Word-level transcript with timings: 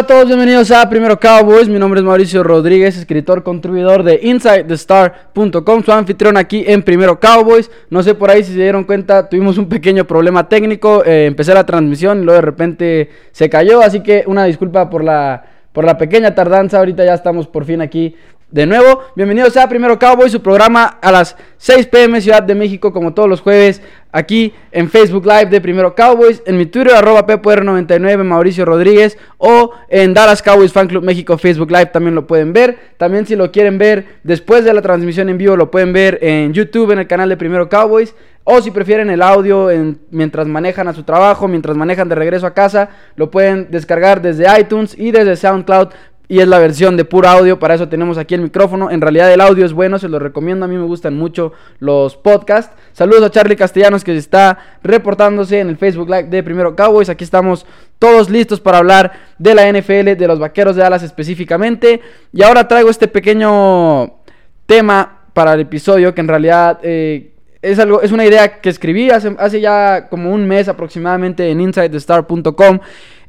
A 0.00 0.06
todos, 0.06 0.28
bienvenidos 0.28 0.70
a 0.70 0.88
Primero 0.88 1.20
Cowboys. 1.20 1.68
Mi 1.68 1.78
nombre 1.78 2.00
es 2.00 2.06
Mauricio 2.06 2.42
Rodríguez, 2.42 2.96
escritor, 2.96 3.42
contribuidor 3.42 4.02
de 4.02 4.18
InsideTheStar.com, 4.22 5.82
su 5.82 5.92
anfitrión 5.92 6.38
aquí 6.38 6.64
en 6.66 6.82
Primero 6.82 7.20
Cowboys. 7.20 7.70
No 7.90 8.02
sé 8.02 8.14
por 8.14 8.30
ahí 8.30 8.42
si 8.42 8.52
se 8.52 8.60
dieron 8.60 8.84
cuenta, 8.84 9.28
tuvimos 9.28 9.58
un 9.58 9.68
pequeño 9.68 10.06
problema 10.06 10.48
técnico. 10.48 11.04
Eh, 11.04 11.26
empecé 11.26 11.52
la 11.52 11.66
transmisión 11.66 12.22
y 12.22 12.24
luego 12.24 12.36
de 12.36 12.46
repente 12.46 13.10
se 13.32 13.50
cayó, 13.50 13.82
así 13.82 14.02
que 14.02 14.24
una 14.26 14.46
disculpa 14.46 14.88
por 14.88 15.04
la, 15.04 15.44
por 15.70 15.84
la 15.84 15.98
pequeña 15.98 16.34
tardanza. 16.34 16.78
Ahorita 16.78 17.04
ya 17.04 17.12
estamos 17.12 17.46
por 17.46 17.66
fin 17.66 17.82
aquí 17.82 18.16
de 18.50 18.66
nuevo, 18.66 19.04
bienvenidos 19.14 19.56
a 19.56 19.68
Primero 19.68 19.96
Cowboy, 19.96 20.28
su 20.28 20.42
programa 20.42 20.98
a 21.00 21.12
las 21.12 21.36
6 21.58 21.86
pm 21.86 22.20
Ciudad 22.20 22.42
de 22.42 22.56
México, 22.56 22.92
como 22.92 23.14
todos 23.14 23.28
los 23.28 23.40
jueves, 23.40 23.80
aquí 24.10 24.52
en 24.72 24.90
Facebook 24.90 25.24
Live 25.24 25.46
de 25.46 25.60
Primero 25.60 25.94
Cowboys, 25.94 26.42
en 26.46 26.58
mi 26.58 26.66
Twitter, 26.66 26.94
arroba 26.94 27.24
PPR99, 27.26 28.24
Mauricio 28.24 28.64
Rodríguez, 28.64 29.16
o 29.38 29.70
en 29.88 30.14
Dallas 30.14 30.42
Cowboys 30.42 30.72
Fan 30.72 30.88
Club 30.88 31.04
México 31.04 31.38
Facebook 31.38 31.70
Live, 31.70 31.86
también 31.86 32.16
lo 32.16 32.26
pueden 32.26 32.52
ver. 32.52 32.76
También 32.96 33.24
si 33.24 33.36
lo 33.36 33.52
quieren 33.52 33.78
ver 33.78 34.18
después 34.24 34.64
de 34.64 34.74
la 34.74 34.82
transmisión 34.82 35.28
en 35.28 35.38
vivo, 35.38 35.54
lo 35.54 35.70
pueden 35.70 35.92
ver 35.92 36.18
en 36.20 36.52
YouTube, 36.52 36.90
en 36.90 36.98
el 36.98 37.06
canal 37.06 37.28
de 37.28 37.36
Primero 37.36 37.68
Cowboys. 37.68 38.16
O 38.42 38.60
si 38.62 38.72
prefieren 38.72 39.10
el 39.10 39.22
audio 39.22 39.70
en, 39.70 40.00
mientras 40.10 40.48
manejan 40.48 40.88
a 40.88 40.94
su 40.94 41.04
trabajo, 41.04 41.46
mientras 41.46 41.76
manejan 41.76 42.08
de 42.08 42.14
regreso 42.16 42.46
a 42.46 42.54
casa, 42.54 42.88
lo 43.14 43.30
pueden 43.30 43.70
descargar 43.70 44.22
desde 44.22 44.46
iTunes 44.58 44.98
y 44.98 45.12
desde 45.12 45.36
SoundCloud 45.36 45.90
y 46.30 46.38
es 46.38 46.46
la 46.46 46.60
versión 46.60 46.96
de 46.96 47.04
puro 47.04 47.28
audio. 47.28 47.58
Para 47.58 47.74
eso 47.74 47.88
tenemos 47.88 48.16
aquí 48.16 48.36
el 48.36 48.40
micrófono. 48.40 48.92
En 48.92 49.00
realidad 49.00 49.32
el 49.32 49.40
audio 49.40 49.66
es 49.66 49.72
bueno, 49.72 49.98
se 49.98 50.08
lo 50.08 50.20
recomiendo. 50.20 50.64
A 50.64 50.68
mí 50.68 50.76
me 50.76 50.84
gustan 50.84 51.16
mucho 51.16 51.52
los 51.80 52.16
podcasts. 52.16 52.72
Saludos 52.92 53.24
a 53.24 53.30
Charlie 53.32 53.56
Castellanos 53.56 54.04
que 54.04 54.16
está 54.16 54.56
reportándose 54.84 55.58
en 55.58 55.70
el 55.70 55.76
Facebook 55.76 56.08
Live 56.08 56.28
de 56.28 56.44
Primero 56.44 56.76
Cowboys. 56.76 57.08
Aquí 57.08 57.24
estamos 57.24 57.66
todos 57.98 58.30
listos 58.30 58.60
para 58.60 58.78
hablar 58.78 59.10
de 59.38 59.56
la 59.56 59.68
NFL, 59.72 60.14
de 60.16 60.26
los 60.28 60.38
Vaqueros 60.38 60.76
de 60.76 60.82
Dallas 60.82 61.02
específicamente. 61.02 62.00
Y 62.32 62.44
ahora 62.44 62.68
traigo 62.68 62.90
este 62.90 63.08
pequeño 63.08 64.20
tema 64.66 65.24
para 65.34 65.54
el 65.54 65.60
episodio 65.60 66.14
que 66.14 66.20
en 66.20 66.28
realidad... 66.28 66.78
Eh, 66.84 67.34
es, 67.62 67.78
algo, 67.78 68.02
es 68.02 68.12
una 68.12 68.24
idea 68.24 68.60
que 68.60 68.68
escribí 68.68 69.10
hace, 69.10 69.34
hace 69.38 69.60
ya 69.60 70.08
como 70.08 70.32
un 70.32 70.46
mes 70.46 70.68
aproximadamente 70.68 71.50
en 71.50 71.60
InsideTheStar.com 71.60 72.80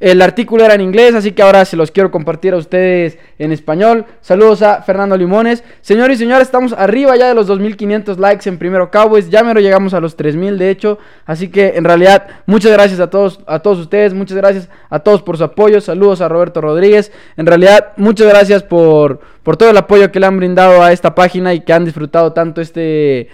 el 0.02 0.20
artículo 0.20 0.64
era 0.64 0.74
en 0.74 0.80
inglés, 0.80 1.14
así 1.14 1.30
que 1.30 1.42
ahora 1.42 1.64
se 1.64 1.76
los 1.76 1.92
quiero 1.92 2.10
compartir 2.10 2.54
a 2.54 2.56
ustedes 2.56 3.18
en 3.38 3.52
español. 3.52 4.04
Saludos 4.20 4.60
a 4.62 4.82
Fernando 4.82 5.16
Limones. 5.16 5.62
Señores 5.80 6.16
y 6.16 6.24
señores, 6.24 6.48
estamos 6.48 6.72
arriba 6.72 7.14
ya 7.14 7.28
de 7.28 7.36
los 7.36 7.46
2500 7.46 8.18
likes 8.18 8.48
en 8.48 8.58
Primero 8.58 8.90
Cowboys. 8.90 9.30
Ya 9.30 9.44
me 9.44 9.54
lo 9.54 9.60
llegamos 9.60 9.94
a 9.94 10.00
los 10.00 10.16
3000 10.16 10.58
de 10.58 10.70
hecho. 10.70 10.98
Así 11.24 11.50
que 11.50 11.74
en 11.76 11.84
realidad, 11.84 12.26
muchas 12.46 12.72
gracias 12.72 12.98
a 12.98 13.10
todos, 13.10 13.38
a 13.46 13.60
todos 13.60 13.78
ustedes. 13.78 14.12
Muchas 14.12 14.36
gracias 14.36 14.68
a 14.90 14.98
todos 14.98 15.22
por 15.22 15.38
su 15.38 15.44
apoyo. 15.44 15.80
Saludos 15.80 16.20
a 16.20 16.28
Roberto 16.28 16.60
Rodríguez. 16.60 17.12
En 17.36 17.46
realidad, 17.46 17.92
muchas 17.96 18.26
gracias 18.26 18.64
por, 18.64 19.20
por 19.44 19.56
todo 19.56 19.70
el 19.70 19.76
apoyo 19.76 20.10
que 20.10 20.18
le 20.18 20.26
han 20.26 20.36
brindado 20.36 20.82
a 20.82 20.90
esta 20.90 21.14
página 21.14 21.54
y 21.54 21.60
que 21.60 21.74
han 21.74 21.84
disfrutado 21.84 22.32
tanto 22.32 22.60
este, 22.60 23.28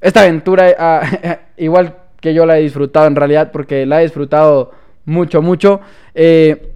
esta 0.00 0.22
aventura. 0.22 1.40
igual 1.56 1.96
que 2.20 2.34
yo 2.34 2.46
la 2.46 2.58
he 2.58 2.62
disfrutado 2.62 3.06
en 3.06 3.16
realidad, 3.16 3.50
porque 3.52 3.86
la 3.86 4.00
he 4.00 4.04
disfrutado 4.04 4.72
mucho, 5.04 5.42
mucho. 5.42 5.80
Eh, 6.14 6.72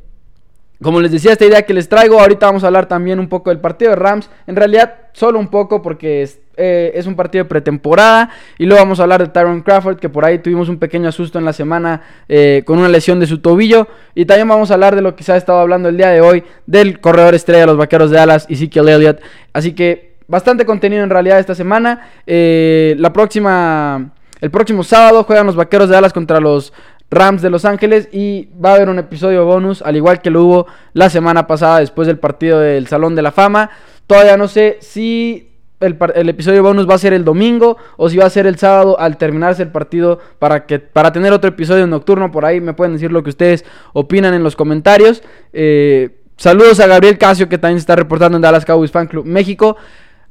como 0.83 1.01
les 1.01 1.13
decía, 1.13 1.33
esta 1.33 1.45
idea 1.45 1.63
que 1.63 1.75
les 1.75 1.89
traigo, 1.89 2.21
ahorita 2.21 2.47
vamos 2.47 2.65
a 2.65 2.67
hablar 2.67 2.87
también 2.87 3.21
un 3.21 3.29
poco 3.29 3.51
del 3.51 3.61
partido 3.61 3.91
de 3.91 3.97
Rams. 3.97 4.29
En 4.49 4.57
realidad, 4.57 4.95
solo 5.13 5.39
un 5.39 5.47
poco 5.49 5.81
porque 5.81 6.23
es, 6.23 6.41
eh, 6.57 7.01
un 7.07 7.15
partido 7.15 7.45
de 7.45 7.49
pretemporada. 7.49 8.31
Y 8.59 8.67
luego 8.67 8.83
vamos 8.83 8.99
a 8.99 9.05
hablar 9.05 9.23
de 9.23 9.29
Tyron 9.29 9.63
Crawford, 9.63 9.99
que 9.99 10.09
por 10.09 10.25
ahí 10.25 10.41
tuvimos 10.41 10.69
un 10.69 10.79
pequeño 10.79 11.09
asusto 11.09 11.39
en 11.39 11.45
la 11.45 11.53
semana 11.53 12.03
eh, 12.29 12.63
con 12.67 12.79
una 12.79 12.89
lesión 12.89 13.21
de 13.21 13.27
su 13.27 13.39
tobillo. 13.39 13.87
Y 14.15 14.25
también 14.25 14.49
vamos 14.49 14.71
a 14.71 14.75
hablar 14.75 14.97
de 14.97 15.03
lo 15.03 15.15
que 15.15 15.23
se 15.23 15.33
ha 15.33 15.37
estado 15.37 15.61
hablando 15.61 15.89
el 15.89 15.97
día 15.97 16.09
de 16.09 16.21
hoy, 16.21 16.43
del 16.67 17.01
corredor 17.01 17.35
estrella 17.35 17.61
de 17.61 17.67
los 17.67 17.77
Vaqueros 17.77 18.11
de 18.11 18.19
Alas, 18.19 18.47
Ezekiel 18.49 18.89
Elliott. 18.89 19.21
Así 19.53 19.75
que 19.75 20.12
bastante 20.29 20.65
contenido 20.65 21.03
en 21.03 21.11
realidad 21.11 21.39
esta 21.39 21.55
semana. 21.55 22.09
la 22.27 23.13
próxima... 23.13 24.13
El 24.41 24.51
próximo 24.51 24.83
sábado 24.83 25.23
juegan 25.23 25.47
los 25.47 25.55
Vaqueros 25.55 25.89
de 25.89 25.97
Alas 25.97 26.13
contra 26.13 26.41
los 26.41 26.73
Rams 27.13 27.43
de 27.43 27.51
Los 27.51 27.65
Ángeles 27.65 28.09
y 28.11 28.49
va 28.63 28.71
a 28.71 28.75
haber 28.75 28.89
un 28.89 28.99
episodio 28.99 29.45
bonus, 29.45 29.83
al 29.83 29.97
igual 29.97 30.21
que 30.21 30.31
lo 30.31 30.43
hubo 30.45 30.67
la 30.95 31.11
semana 31.11 31.47
pasada 31.47 31.79
después 31.79 32.09
del 32.09 32.19
partido 32.19 32.59
del 32.59 32.89
Salón 32.89 33.15
de 33.15 33.23
la 33.23 33.33
Fama. 33.33 33.71
Todavía 34.07 34.37
no 34.37 34.49
sé 34.49 34.79
si 34.81 35.53
el, 35.79 36.29
episodio 36.29 36.63
bonus 36.63 36.89
va 36.89 36.95
a 36.95 36.99
ser 36.99 37.13
el 37.13 37.25
domingo 37.25 37.77
o 37.99 38.09
si 38.09 38.17
va 38.17 38.25
a 38.25 38.31
ser 38.31 38.47
el 38.47 38.57
sábado 38.57 38.99
al 38.99 39.19
terminarse 39.19 39.63
el 39.63 39.71
partido 39.71 40.21
para, 40.39 40.65
que, 40.65 40.79
para 40.79 41.13
tener 41.13 41.33
otro 41.33 41.49
episodio 41.49 41.87
nocturno. 41.87 42.31
Por 42.31 42.45
ahí 42.45 42.61
me 42.61 42.73
pueden 42.73 42.95
decir 42.95 43.13
lo 43.13 43.23
que 43.23 43.31
ustedes 43.31 43.65
opinan 43.93 44.33
en 44.33 44.43
los 44.43 44.57
comentarios. 44.57 45.23
Eh, 45.53 46.17
saludos 46.37 46.81
a 46.81 46.87
Gabriel 46.87 47.19
Casio 47.19 47.49
que 47.49 47.59
también 47.59 47.79
está 47.79 47.95
reportando 47.95 48.37
en 48.37 48.43
Dallas 48.43 48.65
Cowboys 48.65 48.91
Fan 48.91 49.07
Club 49.07 49.27
México. 49.27 49.77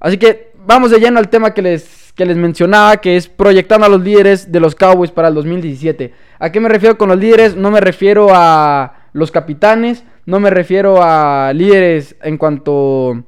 Así 0.02 0.18
que 0.18 0.52
vamos 0.66 0.92
de 0.92 1.00
lleno 1.00 1.20
al 1.20 1.30
tema 1.30 1.54
que 1.54 1.62
les, 1.62 2.12
que 2.14 2.26
les 2.26 2.36
mencionaba, 2.36 2.98
que 2.98 3.16
es 3.16 3.30
proyectando 3.30 3.86
a 3.86 3.90
los 3.90 4.02
líderes 4.02 4.52
de 4.52 4.60
los 4.60 4.76
Cowboys 4.76 5.12
para 5.12 5.30
el 5.30 5.36
2017. 5.36 6.14
¿A 6.40 6.52
qué 6.52 6.60
me 6.60 6.70
refiero 6.70 6.98
con 6.98 7.10
los 7.10 7.20
líderes? 7.20 7.56
No 7.56 7.72
me 7.72 7.80
refiero 7.80 8.30
a 8.32 9.08
los 9.14 9.32
capitanes, 9.32 10.04
no 10.26 10.40
me 10.40 10.50
refiero 10.50 11.02
a 11.02 11.54
líderes 11.54 12.16
en 12.22 12.38
cuanto 12.38 13.24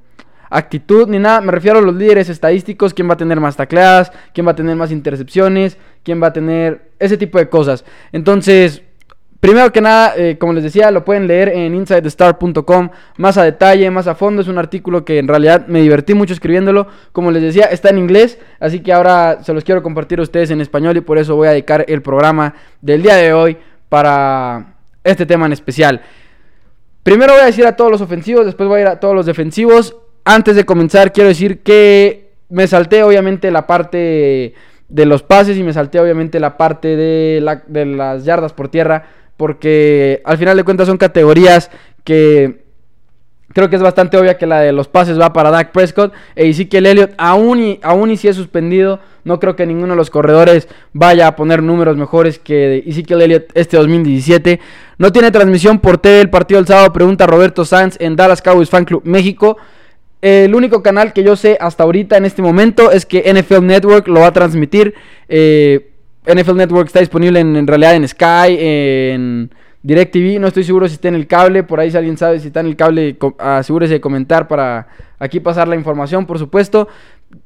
actitud 0.50 1.08
ni 1.08 1.20
nada, 1.20 1.42
me 1.42 1.52
refiero 1.52 1.80
a 1.80 1.82
los 1.82 1.96
líderes 1.96 2.30
estadísticos, 2.30 2.94
quién 2.94 3.10
va 3.10 3.14
a 3.14 3.18
tener 3.18 3.40
más 3.40 3.56
tacleadas, 3.56 4.12
quién 4.34 4.46
va 4.46 4.52
a 4.52 4.56
tener 4.56 4.76
más 4.76 4.92
intercepciones, 4.92 5.78
quién 6.04 6.22
va 6.22 6.28
a 6.28 6.34
tener 6.34 6.92
ese 7.00 7.18
tipo 7.18 7.38
de 7.38 7.50
cosas. 7.50 7.86
Entonces, 8.12 8.84
Primero 9.44 9.74
que 9.74 9.82
nada, 9.82 10.14
eh, 10.16 10.38
como 10.40 10.54
les 10.54 10.64
decía, 10.64 10.90
lo 10.90 11.04
pueden 11.04 11.28
leer 11.28 11.50
en 11.50 11.76
InsideTheStar.com 11.76 12.90
más 13.18 13.38
a 13.38 13.44
detalle, 13.44 13.92
más 13.92 14.08
a 14.08 14.16
fondo. 14.16 14.42
Es 14.42 14.48
un 14.48 14.58
artículo 14.58 15.04
que 15.04 15.20
en 15.20 15.28
realidad 15.28 15.68
me 15.68 15.82
divertí 15.82 16.14
mucho 16.14 16.32
escribiéndolo. 16.32 16.88
Como 17.12 17.30
les 17.30 17.42
decía, 17.42 17.66
está 17.66 17.90
en 17.90 17.98
inglés, 17.98 18.40
así 18.62 18.80
que 18.80 18.94
ahora 18.94 19.44
se 19.44 19.54
los 19.54 19.66
quiero 19.66 19.84
compartir 19.84 20.20
a 20.20 20.22
ustedes 20.22 20.50
en 20.52 20.62
español 20.62 20.96
y 20.96 21.02
por 21.02 21.18
eso 21.18 21.36
voy 21.36 21.50
a 21.50 21.52
dedicar 21.52 21.84
el 21.90 22.02
programa 22.02 22.54
del 22.80 23.04
día 23.04 23.16
de 23.16 23.34
hoy 23.34 23.58
para 23.90 24.76
este 25.04 25.26
tema 25.26 25.46
en 25.46 25.52
especial. 25.52 26.00
Primero 27.04 27.34
voy 27.34 27.42
a 27.42 27.48
decir 27.48 27.66
a 27.66 27.76
todos 27.76 27.92
los 27.92 28.00
ofensivos, 28.00 28.46
después 28.46 28.70
voy 28.70 28.80
a 28.80 28.82
ir 28.84 28.88
a 28.88 29.02
todos 29.02 29.14
los 29.14 29.26
defensivos. 29.26 29.98
Antes 30.24 30.56
de 30.56 30.64
comenzar, 30.64 31.12
quiero 31.12 31.28
decir 31.28 31.64
que 31.64 32.32
me 32.48 32.66
salté 32.66 33.04
obviamente 33.04 33.52
la 33.52 33.68
parte 33.68 34.54
de 34.88 35.06
los 35.06 35.22
pases 35.22 35.58
y 35.58 35.64
me 35.64 35.74
salté 35.74 36.00
obviamente 36.00 36.40
la 36.40 36.56
parte 36.56 36.96
de 36.96 37.42
las 37.42 38.24
yardas 38.24 38.54
por 38.54 38.70
tierra 38.70 39.04
porque 39.44 40.22
al 40.24 40.38
final 40.38 40.56
de 40.56 40.64
cuentas 40.64 40.88
son 40.88 40.98
categorías 40.98 41.70
que 42.06 42.64
creo 43.50 43.70
que 43.70 43.76
es 43.76 43.82
bastante 43.82 44.16
obvia 44.16 44.38
que 44.38 44.48
la 44.48 44.62
de 44.62 44.72
los 44.72 44.88
pases 44.88 45.20
va 45.20 45.34
para 45.34 45.52
Dak 45.52 45.74
Prescott 45.74 46.14
e 46.34 46.48
Ezekiel 46.48 46.86
Elliott, 46.86 47.12
aún 47.18 47.60
y, 47.62 47.80
aún 47.84 48.10
y 48.10 48.16
si 48.16 48.30
es 48.30 48.38
suspendido, 48.38 49.02
no 49.26 49.42
creo 49.42 49.58
que 49.58 49.66
ninguno 49.66 49.96
de 49.96 49.98
los 49.98 50.10
corredores 50.10 50.70
vaya 50.94 51.28
a 51.28 51.36
poner 51.36 51.62
números 51.62 51.98
mejores 51.98 52.40
que 52.40 52.86
Ezekiel 52.88 53.22
Elliott 53.22 53.52
este 53.54 53.76
2017. 53.76 54.62
No 54.98 55.12
tiene 55.12 55.30
transmisión 55.30 55.80
por 55.80 55.98
TV 55.98 56.22
el 56.22 56.30
partido 56.30 56.60
del 56.62 56.68
sábado, 56.68 56.94
pregunta 56.94 57.28
Roberto 57.28 57.66
Sanz 57.66 57.98
en 58.00 58.16
Dallas 58.16 58.42
Cowboys 58.42 58.70
Fan 58.70 58.86
Club 58.86 59.02
México. 59.04 59.58
El 60.22 60.56
único 60.56 60.82
canal 60.82 61.12
que 61.12 61.22
yo 61.26 61.36
sé 61.36 61.58
hasta 61.60 61.84
ahorita 61.84 62.16
en 62.16 62.24
este 62.24 62.42
momento 62.42 62.92
es 62.92 63.06
que 63.06 63.30
NFL 63.30 63.66
Network 63.66 64.08
lo 64.08 64.22
va 64.22 64.28
a 64.28 64.32
transmitir. 64.32 64.94
Eh, 65.28 65.90
NFL 66.26 66.56
Network 66.56 66.88
está 66.88 67.00
disponible 67.00 67.40
en, 67.40 67.68
realidad 67.68 67.96
en 67.96 68.08
Sky, 68.08 68.58
en 68.60 69.52
DirecTV. 69.82 70.40
No 70.40 70.48
estoy 70.48 70.64
seguro 70.64 70.88
si 70.88 70.96
está 70.96 71.10
en 71.10 71.16
el 71.16 71.28
cable. 71.28 71.64
Por 71.64 71.80
ahí 71.80 71.92
si 71.92 71.98
alguien 71.98 72.18
sabe 72.18 72.40
si 72.40 72.48
está 72.48 72.62
en 72.62 72.68
el 72.68 72.76
cable, 72.76 73.18
asegúrese 73.40 73.94
de 73.94 74.02
comentar 74.02 74.48
para 74.48 74.88
aquí 75.20 75.40
pasar 75.40 75.68
la 75.68 75.76
información, 75.76 76.26
por 76.26 76.40
supuesto. 76.40 76.88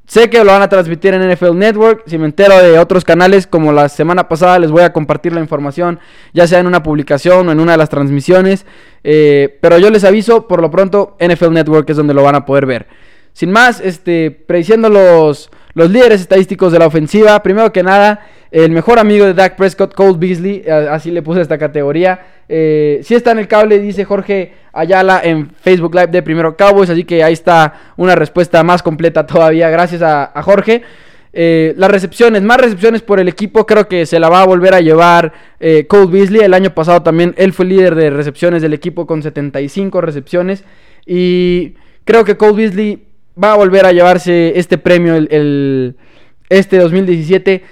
Sé 0.06 0.30
que 0.30 0.42
lo 0.44 0.52
van 0.52 0.62
a 0.62 0.68
transmitir 0.68 1.14
en 1.14 1.30
NFL 1.30 1.56
Network. 1.56 2.02
Si 2.06 2.18
me 2.18 2.26
entero 2.26 2.58
de 2.58 2.78
otros 2.78 3.04
canales, 3.04 3.46
como 3.46 3.72
la 3.72 3.88
semana 3.88 4.28
pasada, 4.28 4.58
les 4.58 4.70
voy 4.70 4.82
a 4.82 4.92
compartir 4.92 5.32
la 5.32 5.40
información, 5.40 5.98
ya 6.32 6.46
sea 6.46 6.60
en 6.60 6.66
una 6.66 6.82
publicación 6.82 7.48
o 7.48 7.52
en 7.52 7.60
una 7.60 7.72
de 7.72 7.78
las 7.78 7.88
transmisiones. 7.88 8.66
Eh, 9.04 9.58
pero 9.60 9.78
yo 9.78 9.90
les 9.90 10.04
aviso, 10.04 10.46
por 10.46 10.60
lo 10.60 10.70
pronto, 10.70 11.16
NFL 11.20 11.52
Network 11.52 11.88
es 11.90 11.96
donde 11.96 12.14
lo 12.14 12.22
van 12.22 12.34
a 12.34 12.44
poder 12.44 12.66
ver. 12.66 12.86
Sin 13.32 13.50
más, 13.50 13.80
este, 13.80 14.30
prediciendo 14.30 14.88
los, 14.88 15.50
los 15.74 15.90
líderes 15.90 16.20
estadísticos 16.20 16.72
de 16.72 16.78
la 16.78 16.86
ofensiva. 16.86 17.42
Primero 17.42 17.72
que 17.72 17.82
nada, 17.82 18.26
el 18.50 18.70
mejor 18.70 18.98
amigo 18.98 19.26
de 19.26 19.34
Dak 19.34 19.56
Prescott, 19.56 19.94
Cole 19.94 20.16
Beasley, 20.18 20.64
así 20.68 21.10
le 21.10 21.22
puse 21.22 21.40
esta 21.40 21.58
categoría. 21.58 22.20
Eh, 22.48 23.00
si 23.02 23.14
está 23.14 23.32
en 23.32 23.38
el 23.38 23.48
cable, 23.48 23.78
dice 23.78 24.04
Jorge 24.04 24.52
Ayala 24.72 25.20
en 25.22 25.50
Facebook 25.50 25.94
Live 25.94 26.08
de 26.08 26.22
Primero 26.22 26.56
Cowboys, 26.56 26.88
así 26.88 27.04
que 27.04 27.22
ahí 27.22 27.34
está 27.34 27.92
una 27.96 28.14
respuesta 28.14 28.62
más 28.62 28.82
completa 28.82 29.26
todavía, 29.26 29.68
gracias 29.68 30.02
a, 30.02 30.32
Jorge. 30.42 30.82
Eh, 31.34 31.74
las 31.76 31.90
recepciones, 31.90 32.42
más 32.42 32.58
recepciones 32.58 33.02
por 33.02 33.20
el 33.20 33.28
equipo, 33.28 33.66
creo 33.66 33.86
que 33.86 34.06
se 34.06 34.18
la 34.18 34.30
va 34.30 34.42
a 34.42 34.46
volver 34.46 34.74
a 34.74 34.80
llevar 34.80 35.32
eh, 35.60 35.86
Cole 35.86 36.06
Beasley. 36.06 36.40
El 36.40 36.54
año 36.54 36.74
pasado 36.74 37.02
también 37.02 37.34
él 37.36 37.52
fue 37.52 37.66
líder 37.66 37.94
de 37.94 38.08
recepciones 38.08 38.62
del 38.62 38.72
equipo 38.72 39.06
con 39.06 39.22
75 39.22 40.00
recepciones. 40.00 40.64
Y 41.04 41.74
creo 42.04 42.24
que 42.24 42.38
Cole 42.38 42.54
Beasley 42.54 43.08
va 43.42 43.52
a 43.52 43.56
volver 43.56 43.86
a 43.86 43.92
llevarse 43.92 44.58
este 44.58 44.78
premio 44.78 45.16
el, 45.16 45.96
este 46.48 46.78
2017 46.78 47.62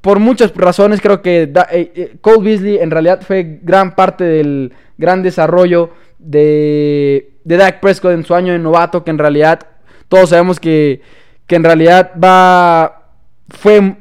por 0.00 0.18
muchas 0.18 0.54
razones. 0.54 1.00
Creo 1.00 1.22
que 1.22 1.42
eh, 1.42 1.52
eh, 1.72 2.16
Cole 2.20 2.42
Beasley 2.42 2.78
en 2.78 2.90
realidad 2.90 3.20
fue 3.22 3.60
gran 3.62 3.94
parte 3.94 4.24
del 4.24 4.72
gran 4.96 5.22
desarrollo 5.22 5.90
de, 6.18 7.32
de 7.44 7.56
Dak 7.56 7.80
Prescott 7.80 8.12
en 8.12 8.24
su 8.24 8.34
año 8.34 8.52
de 8.52 8.58
novato, 8.58 9.04
que 9.04 9.10
en 9.10 9.18
realidad 9.18 9.60
todos 10.08 10.30
sabemos 10.30 10.58
que, 10.58 11.02
que 11.46 11.56
en 11.56 11.64
realidad 11.64 12.12
va, 12.22 13.10
fue 13.48 13.96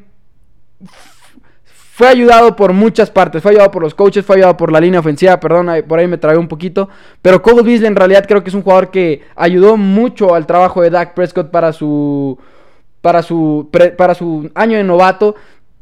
fue 1.97 2.09
ayudado 2.09 2.55
por 2.55 2.73
muchas 2.73 3.09
partes. 3.09 3.41
Fue 3.41 3.53
ayudado 3.53 3.71
por 3.71 3.81
los 3.81 3.95
coaches, 3.95 4.23
fue 4.23 4.35
ayudado 4.35 4.55
por 4.55 4.71
la 4.71 4.79
línea 4.79 4.99
ofensiva. 4.99 5.39
Perdón, 5.39 5.67
por 5.87 5.97
ahí 5.97 6.05
me 6.05 6.19
tragué 6.19 6.37
un 6.37 6.47
poquito. 6.47 6.89
Pero 7.23 7.41
Cole 7.41 7.63
Beasley 7.63 7.87
en 7.87 7.95
realidad 7.95 8.25
creo 8.27 8.43
que 8.43 8.49
es 8.49 8.53
un 8.53 8.61
jugador 8.61 8.91
que 8.91 9.23
ayudó 9.35 9.77
mucho 9.77 10.35
al 10.35 10.45
trabajo 10.45 10.83
de 10.83 10.91
Dak 10.91 11.15
Prescott 11.15 11.49
para 11.49 11.73
su, 11.73 12.37
para 13.01 13.23
su, 13.23 13.71
para 13.97 14.13
su 14.13 14.47
año 14.53 14.77
de 14.77 14.83
novato. 14.83 15.33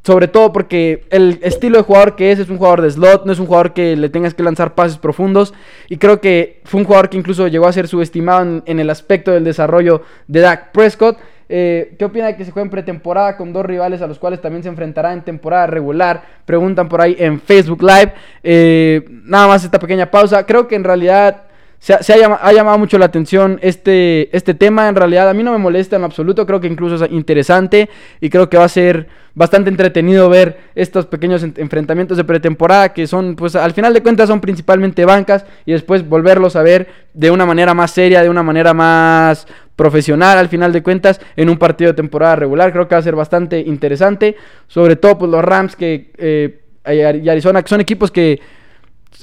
Sobre 0.05 0.27
todo 0.27 0.53
porque 0.53 1.03
el 1.09 1.39
estilo 1.41 1.79
de 1.79 1.83
jugador 1.83 2.15
que 2.15 2.31
es 2.31 2.37
es 2.37 2.51
un 2.51 2.57
jugador 2.57 2.83
de 2.83 2.91
slot, 2.91 3.25
no 3.25 3.31
es 3.31 3.39
un 3.39 3.47
jugador 3.47 3.73
que 3.73 3.95
le 3.95 4.09
tengas 4.09 4.35
que 4.35 4.43
lanzar 4.43 4.75
pases 4.75 4.99
profundos. 4.99 5.51
Y 5.89 5.97
creo 5.97 6.21
que 6.21 6.61
fue 6.63 6.79
un 6.79 6.85
jugador 6.85 7.09
que 7.09 7.17
incluso 7.17 7.47
llegó 7.47 7.65
a 7.65 7.73
ser 7.73 7.87
subestimado 7.87 8.61
en, 8.67 8.79
el 8.79 8.91
aspecto 8.91 9.31
del 9.31 9.43
desarrollo 9.43 10.03
de 10.27 10.41
Dak 10.41 10.71
Prescott. 10.73 11.17
Eh, 11.49 11.95
¿Qué 11.97 12.05
opina 12.05 12.27
de 12.27 12.35
que 12.35 12.45
se 12.45 12.51
juegue 12.51 12.65
en 12.65 12.69
pretemporada 12.69 13.35
con 13.35 13.51
dos 13.51 13.65
rivales 13.65 14.03
a 14.03 14.07
los 14.07 14.19
cuales 14.19 14.41
también 14.41 14.61
se 14.61 14.69
enfrentará 14.69 15.11
en 15.11 15.23
temporada 15.23 15.65
regular? 15.65 16.21
Preguntan 16.45 16.87
por 16.87 17.01
ahí 17.01 17.15
en 17.17 17.41
Facebook 17.41 17.81
Live. 17.81 18.13
Eh, 18.43 19.03
nada 19.09 19.47
más 19.47 19.63
esta 19.63 19.79
pequeña 19.79 20.11
pausa. 20.11 20.45
Creo 20.45 20.67
que 20.67 20.75
en 20.75 20.83
realidad 20.83 21.44
se, 21.79 21.93
ha, 21.93 22.51
llamado, 22.51 22.77
mucho 22.79 22.97
la 22.97 23.05
atención 23.05 23.59
este, 23.61 24.35
este 24.35 24.53
tema. 24.53 24.89
En 24.89 24.95
realidad 24.95 25.29
a 25.29 25.33
mí 25.33 25.43
no 25.43 25.51
me 25.51 25.57
molesta 25.57 25.95
en 25.95 26.03
absoluto. 26.03 26.45
Creo 26.45 26.59
que 26.59 26.67
incluso 26.67 27.03
es 27.03 27.11
interesante 27.11 27.89
y 28.19 28.29
creo 28.29 28.49
que 28.49 28.57
va 28.57 28.65
a 28.65 28.69
ser 28.69 29.07
bastante 29.35 29.69
entretenido 29.69 30.29
ver 30.29 30.57
estos 30.75 31.05
pequeños 31.05 31.43
enfrentamientos 31.43 32.17
de 32.17 32.23
pretemporada 32.23 32.93
que 32.93 33.05
son, 33.05 33.35
pues 33.35 33.55
al 33.55 33.73
final 33.73 33.93
de 33.93 34.01
cuentas 34.01 34.29
son 34.29 34.39
principalmente 34.39 35.03
bancas 35.03 35.45
y 35.65 35.73
después 35.73 36.07
volverlos 36.07 36.55
a 36.55 36.63
ver 36.63 36.87
de 37.13 37.29
una 37.31 37.45
manera 37.45 37.73
más 37.73 37.91
seria, 37.91 38.23
de 38.23 38.29
una 38.29 38.43
manera 38.43 38.73
más 38.73 39.45
profesional 39.75 40.37
al 40.37 40.49
final 40.49 40.71
de 40.71 40.81
cuentas 40.81 41.19
en 41.35 41.49
un 41.49 41.57
partido 41.57 41.91
de 41.91 41.95
temporada 41.95 42.37
regular. 42.37 42.71
Creo 42.71 42.87
que 42.87 42.95
va 42.95 42.99
a 42.99 43.03
ser 43.03 43.15
bastante 43.15 43.59
interesante. 43.59 44.35
Sobre 44.67 44.95
todo 44.95 45.17
pues, 45.17 45.31
los 45.31 45.43
Rams 45.43 45.75
que, 45.75 46.11
eh, 46.17 46.61
y 46.87 47.29
Arizona, 47.29 47.61
que 47.61 47.69
son 47.69 47.81
equipos 47.81 48.11
que... 48.11 48.39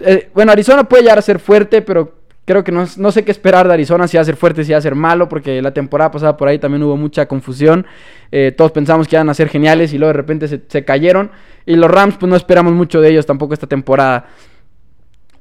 Eh, 0.01 0.31
bueno, 0.35 0.53
Arizona 0.53 0.85
puede 0.85 1.03
llegar 1.03 1.19
a 1.19 1.23
ser 1.23 1.39
fuerte, 1.39 1.83
pero 1.83 2.22
creo 2.45 2.65
que 2.65 2.73
no, 2.73 2.87
no, 2.97 3.13
sé 3.13 3.25
qué 3.25 3.31
esperar 3.31 3.67
de 3.67 3.75
Arizona, 3.75 4.09
si 4.09 4.17
va 4.17 4.23
a 4.23 4.25
ser 4.25 4.37
fuerte, 4.37 4.65
si 4.65 4.73
va 4.73 4.79
a 4.79 4.83
ser 4.83 4.95
malo, 4.95 5.29
porque 5.29 5.63
la 5.63 5.73
temporada 5.73 6.11
pasada 6.11 6.37
por 6.37 6.49
ahí 6.49 6.59
también 6.59 6.83
hubo 6.83 6.97
mucha 6.97 7.27
confusión. 7.27 7.87
Eh, 8.31 8.53
todos 8.57 8.73
pensamos 8.73 9.07
que 9.07 9.17
iban 9.17 9.29
a 9.29 9.35
ser 9.35 9.49
geniales 9.49 9.93
y 9.93 9.99
luego 9.99 10.09
de 10.09 10.17
repente 10.17 10.49
se, 10.49 10.61
se 10.67 10.85
cayeron. 10.85 11.31
Y 11.67 11.77
los 11.77 11.91
Rams, 11.91 12.17
pues 12.19 12.29
no 12.29 12.37
esperamos 12.37 12.73
mucho 12.73 13.01
de 13.01 13.11
ellos 13.11 13.27
tampoco 13.27 13.55
esta 13.55 13.67
temporada. 13.67 14.27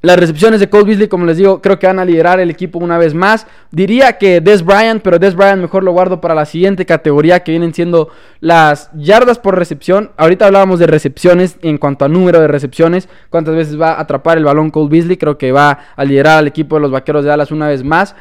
Las 0.04 0.18
recepciones 0.18 0.60
de 0.60 0.68
Cole 0.68 0.86
Beasley, 0.86 1.08
como 1.08 1.26
les 1.28 1.38
digo, 1.38 1.62
creo 1.62 1.78
que 1.78 1.86
van 1.86 2.00
a 2.00 2.06
liderar 2.06 2.40
el 2.40 2.50
equipo 2.50 2.80
una 2.80 2.98
vez 2.98 3.14
más. 3.14 3.46
Diría 3.70 4.18
que 4.18 4.42
Des 4.42 4.66
Bryant, 4.66 5.04
pero 5.04 5.20
Des 5.20 5.36
Bryant 5.36 5.62
mejor 5.62 5.84
lo 5.84 5.92
guardo 5.92 6.20
para 6.20 6.34
la 6.34 6.46
siguiente 6.46 6.88
categoría 6.88 7.44
que 7.44 7.52
vienen 7.52 7.72
siendo 7.72 8.10
las 8.40 8.90
yardas 8.96 9.38
por 9.38 9.56
recepción. 9.56 10.10
Ahorita 10.18 10.48
hablábamos 10.48 10.80
de 10.80 10.88
recepciones 10.88 11.58
en 11.62 11.78
cuanto 11.78 12.04
a 12.04 12.08
número 12.08 12.40
de 12.40 12.48
recepciones, 12.48 13.10
cuántas 13.30 13.54
veces 13.54 13.80
va 13.80 13.92
a 13.92 14.02
atrapar 14.02 14.40
el 14.40 14.46
balón 14.46 14.72
Cole 14.72 14.90
Beasley. 14.90 15.18
Creo 15.18 15.38
que 15.38 15.52
va 15.52 15.78
a 15.96 16.04
liderar 16.04 16.40
al 16.40 16.48
equipo 16.48 16.78
de 16.78 16.82
los 16.82 16.90
Vaqueros 16.90 17.24
de 17.24 17.30
Dallas 17.30 17.52
una 17.52 17.68
vez 17.68 17.84
más. 17.84 18.16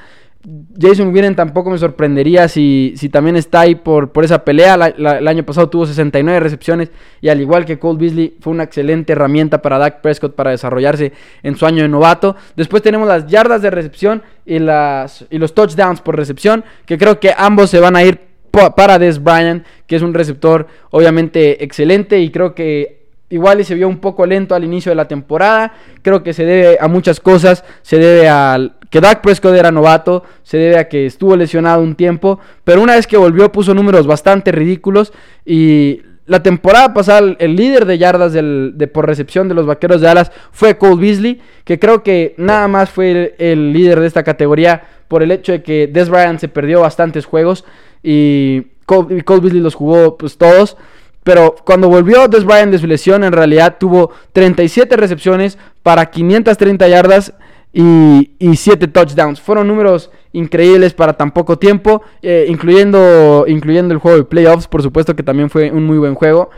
Jason 0.78 1.12
Witten 1.14 1.36
tampoco 1.36 1.68
me 1.68 1.76
sorprendería 1.76 2.48
si, 2.48 2.94
si 2.96 3.10
también 3.10 3.36
está 3.36 3.60
ahí 3.60 3.74
por, 3.74 4.10
por 4.10 4.24
esa 4.24 4.42
pelea. 4.42 4.74
el 4.74 5.28
año 5.28 5.44
pasado 5.44 5.68
tuvo 5.68 5.84
69 5.84 6.40
recepciones 6.40 6.90
y 7.20 7.28
al 7.28 7.42
igual 7.42 7.66
que 7.66 7.78
Cole 7.78 7.98
Beasley 7.98 8.36
fue 8.40 8.54
una 8.54 8.62
excelente 8.62 9.12
herramienta 9.12 9.60
para 9.60 9.76
Dak 9.76 10.00
Prescott 10.00 10.34
para 10.34 10.50
desarrollarse 10.50 11.12
en 11.42 11.56
su 11.56 11.66
año 11.66 11.82
de 11.82 11.88
novato. 11.88 12.36
Después 12.56 12.82
tenemos 12.82 13.06
las 13.06 13.26
yardas 13.26 13.60
de 13.60 13.70
recepción 13.70 14.22
y, 14.46 14.58
las, 14.60 15.26
y 15.28 15.36
los 15.36 15.54
touchdowns 15.54 16.00
por 16.00 16.16
recepción 16.16 16.64
que 16.86 16.96
creo 16.96 17.20
que 17.20 17.34
ambos 17.36 17.68
se 17.68 17.78
van 17.78 17.94
a 17.96 18.02
ir 18.02 18.18
para 18.50 18.98
Des 18.98 19.22
Bryant 19.22 19.64
que 19.86 19.96
es 19.96 20.02
un 20.02 20.14
receptor 20.14 20.66
obviamente 20.90 21.62
excelente 21.62 22.18
y 22.18 22.30
creo 22.30 22.54
que 22.54 23.00
igual 23.28 23.60
y 23.60 23.64
se 23.64 23.74
vio 23.74 23.88
un 23.88 23.98
poco 23.98 24.26
lento 24.26 24.54
al 24.54 24.64
inicio 24.64 24.90
de 24.90 24.96
la 24.96 25.06
temporada. 25.06 25.74
Creo 26.02 26.22
que 26.22 26.32
se 26.32 26.44
debe 26.44 26.78
a 26.80 26.88
muchas 26.88 27.20
cosas. 27.20 27.64
Se 27.82 27.98
debe 27.98 28.28
al 28.28 28.74
que 28.90 29.00
Dak 29.00 29.22
Prescott 29.22 29.54
era 29.54 29.70
novato. 29.70 30.24
Se 30.42 30.58
debe 30.58 30.78
a 30.78 30.88
que 30.88 31.06
estuvo 31.06 31.36
lesionado 31.36 31.82
un 31.82 31.94
tiempo. 31.94 32.40
Pero 32.64 32.82
una 32.82 32.96
vez 32.96 33.06
que 33.06 33.16
volvió 33.16 33.50
puso 33.52 33.72
números 33.72 34.06
bastante 34.06 34.52
ridículos. 34.52 35.12
Y 35.46 36.02
la 36.26 36.42
temporada 36.42 36.92
pasada 36.92 37.36
el 37.38 37.56
líder 37.56 37.86
de 37.86 37.98
yardas 37.98 38.32
de 38.32 38.90
por 38.92 39.06
recepción 39.06 39.48
de 39.48 39.54
los 39.54 39.66
Vaqueros 39.66 40.00
de 40.00 40.08
Dallas 40.08 40.32
fue 40.50 40.76
Cole 40.76 41.00
Beasley. 41.00 41.40
Que 41.64 41.78
creo 41.78 42.02
que 42.02 42.34
nada 42.36 42.66
más 42.66 42.90
fue 42.90 43.34
el, 43.38 43.72
líder 43.72 44.00
de 44.00 44.08
esta 44.08 44.24
categoría 44.24 44.82
por 45.06 45.22
el 45.22 45.30
hecho 45.30 45.52
de 45.52 45.62
que 45.62 45.86
Des 45.86 46.08
Bryant 46.08 46.40
se 46.40 46.48
perdió 46.48 46.80
bastantes 46.80 47.24
juegos. 47.26 47.64
Y 48.02 48.62
Cole, 48.86 49.22
Cole 49.22 49.40
Beasley 49.40 49.62
los 49.62 49.76
jugó 49.76 50.18
pues 50.18 50.36
todos. 50.36 50.76
Pero 51.22 51.54
cuando 51.64 51.88
volvió 51.88 52.26
Des 52.26 52.44
Bryant 52.44 52.72
de 52.72 52.78
su 52.78 52.88
lesión, 52.88 53.22
en 53.22 53.32
realidad 53.32 53.76
tuvo 53.78 54.10
37 54.32 54.96
recepciones 54.96 55.58
para 55.82 56.06
530 56.06 56.88
yardas 56.88 57.34
y, 57.72 58.30
7 58.54 58.88
touchdowns. 58.88 59.40
Fueron 59.40 59.68
números 59.68 60.10
increíbles 60.32 60.94
para 60.94 61.14
tan 61.14 61.32
poco 61.32 61.58
tiempo, 61.58 62.02
eh, 62.22 62.46
incluyendo, 62.48 63.44
incluyendo 63.46 63.94
el 63.94 64.00
juego 64.00 64.18
de 64.18 64.24
playoffs, 64.24 64.66
por 64.66 64.82
supuesto 64.82 65.14
que 65.14 65.22
también 65.22 65.50
fue 65.50 65.70
un 65.70 65.84
muy 65.84 65.98
buen 65.98 66.14
juego. 66.14 66.50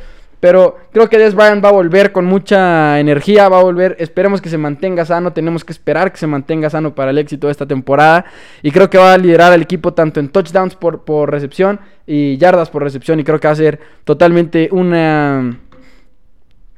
Pero 0.42 0.76
creo 0.92 1.08
que 1.08 1.18
Des 1.18 1.36
Bryant 1.36 1.64
va 1.64 1.68
a 1.68 1.72
volver 1.72 2.10
con 2.10 2.24
mucha 2.24 2.98
energía, 2.98 3.48
va 3.48 3.60
a 3.60 3.62
volver, 3.62 3.94
esperemos 4.00 4.40
que 4.40 4.48
se 4.48 4.58
mantenga 4.58 5.04
sano, 5.04 5.32
tenemos 5.32 5.64
que 5.64 5.72
esperar 5.72 6.10
que 6.10 6.18
se 6.18 6.26
mantenga 6.26 6.68
sano 6.68 6.96
para 6.96 7.12
el 7.12 7.18
éxito 7.18 7.46
de 7.46 7.52
esta 7.52 7.64
temporada. 7.64 8.24
Y 8.60 8.72
creo 8.72 8.90
que 8.90 8.98
va 8.98 9.12
a 9.12 9.18
liderar 9.18 9.52
al 9.52 9.62
equipo 9.62 9.94
tanto 9.94 10.18
en 10.18 10.30
touchdowns 10.30 10.74
por, 10.74 11.04
por 11.04 11.30
recepción 11.30 11.78
y 12.08 12.38
yardas 12.38 12.70
por 12.70 12.82
recepción. 12.82 13.20
Y 13.20 13.24
creo 13.24 13.38
que 13.38 13.46
va 13.46 13.52
a 13.52 13.56
ser 13.56 13.78
totalmente 14.02 14.68
una, 14.72 15.58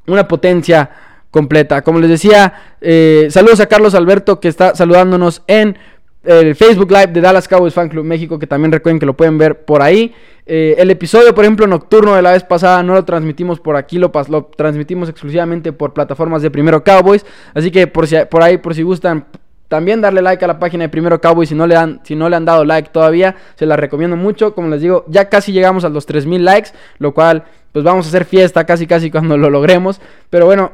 una 0.09 0.29
potencia 0.29 0.91
completa. 1.35 1.83
Como 1.83 1.99
les 1.99 2.09
decía, 2.09 2.77
eh, 2.81 3.27
saludos 3.29 3.59
a 3.59 3.67
Carlos 3.67 3.97
Alberto 3.97 4.39
que 4.39 4.47
está 4.47 4.77
saludándonos 4.77 5.43
en 5.49 5.77
el 6.23 6.55
Facebook 6.55 6.93
Live 6.93 7.09
de 7.09 7.21
Dallas 7.21 7.49
Cowboys 7.49 7.75
Fan 7.75 7.89
Club 7.89 8.05
México, 8.05 8.39
que 8.39 8.47
también 8.47 8.71
recuerden 8.71 9.01
que 9.01 9.05
lo 9.05 9.15
pueden 9.15 9.37
ver 9.37 9.65
por 9.65 9.83
ahí. 9.83 10.15
Eh, 10.47 10.77
el 10.79 10.93
episodio, 10.93 11.35
por 11.35 11.45
ejemplo, 11.45 11.67
nocturno 11.67 12.15
de 12.15 12.23
la 12.23 12.31
vez 12.31 12.45
pasada 12.45 12.85
no 12.85 12.95
lo 12.95 13.05
transmitimos 13.05 13.59
por 13.59 13.75
aquí, 13.75 13.99
lo, 13.99 14.13
lo 14.29 14.45
transmitimos 14.45 15.09
exclusivamente 15.09 15.73
por 15.73 15.93
plataformas 15.93 16.41
de 16.41 16.53
Primero 16.53 16.85
Cowboys. 16.85 17.27
Así 17.53 17.73
que 17.73 17.89
por, 17.89 18.07
si, 18.07 18.15
por 18.31 18.45
ahí, 18.45 18.59
por 18.59 18.73
si 18.73 18.83
gustan, 18.83 19.27
también 19.67 20.01
darle 20.01 20.23
like 20.23 20.45
a 20.45 20.49
la 20.49 20.61
página 20.61 20.85
de 20.85 20.89
Primero 20.89 21.21
Cowboys 21.21 21.49
si 21.49 21.57
no 21.57 21.67
le 21.67 21.75
han, 21.75 22.01
si 22.05 22.15
no 22.15 22.29
le 22.29 22.37
han 22.37 22.45
dado 22.45 22.65
like 22.65 22.91
todavía, 22.91 23.35
se 23.57 23.67
la 23.67 23.77
recomiendo 23.77 24.17
mucho. 24.17 24.55
Como 24.55 24.69
les 24.69 24.81
digo, 24.81 25.05
ya 25.09 25.29
casi 25.29 25.51
llegamos 25.51 25.85
a 25.85 25.89
los 25.89 26.07
3000 26.07 26.45
likes, 26.45 26.71
lo 26.99 27.13
cual 27.13 27.43
pues 27.75 27.85
vamos 27.85 28.07
a 28.07 28.09
hacer 28.09 28.25
fiesta 28.25 28.65
casi 28.65 28.87
casi 28.87 29.11
cuando 29.11 29.37
lo 29.37 29.51
logremos. 29.51 30.01
Pero 30.31 30.47
bueno, 30.47 30.71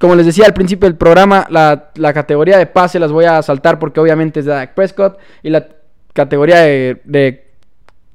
como 0.00 0.14
les 0.14 0.26
decía 0.26 0.46
al 0.46 0.54
principio 0.54 0.88
del 0.88 0.96
programa, 0.96 1.46
la, 1.50 2.12
categoría 2.12 2.58
de 2.58 2.66
pase 2.66 2.98
las 2.98 3.12
voy 3.12 3.24
a 3.24 3.42
saltar 3.42 3.78
porque 3.78 4.00
obviamente 4.00 4.40
es 4.40 4.46
de 4.46 4.52
Dak 4.52 4.74
Prescott 4.74 5.18
y 5.42 5.50
la 5.50 5.66
categoría 6.12 6.60
de 6.62 7.48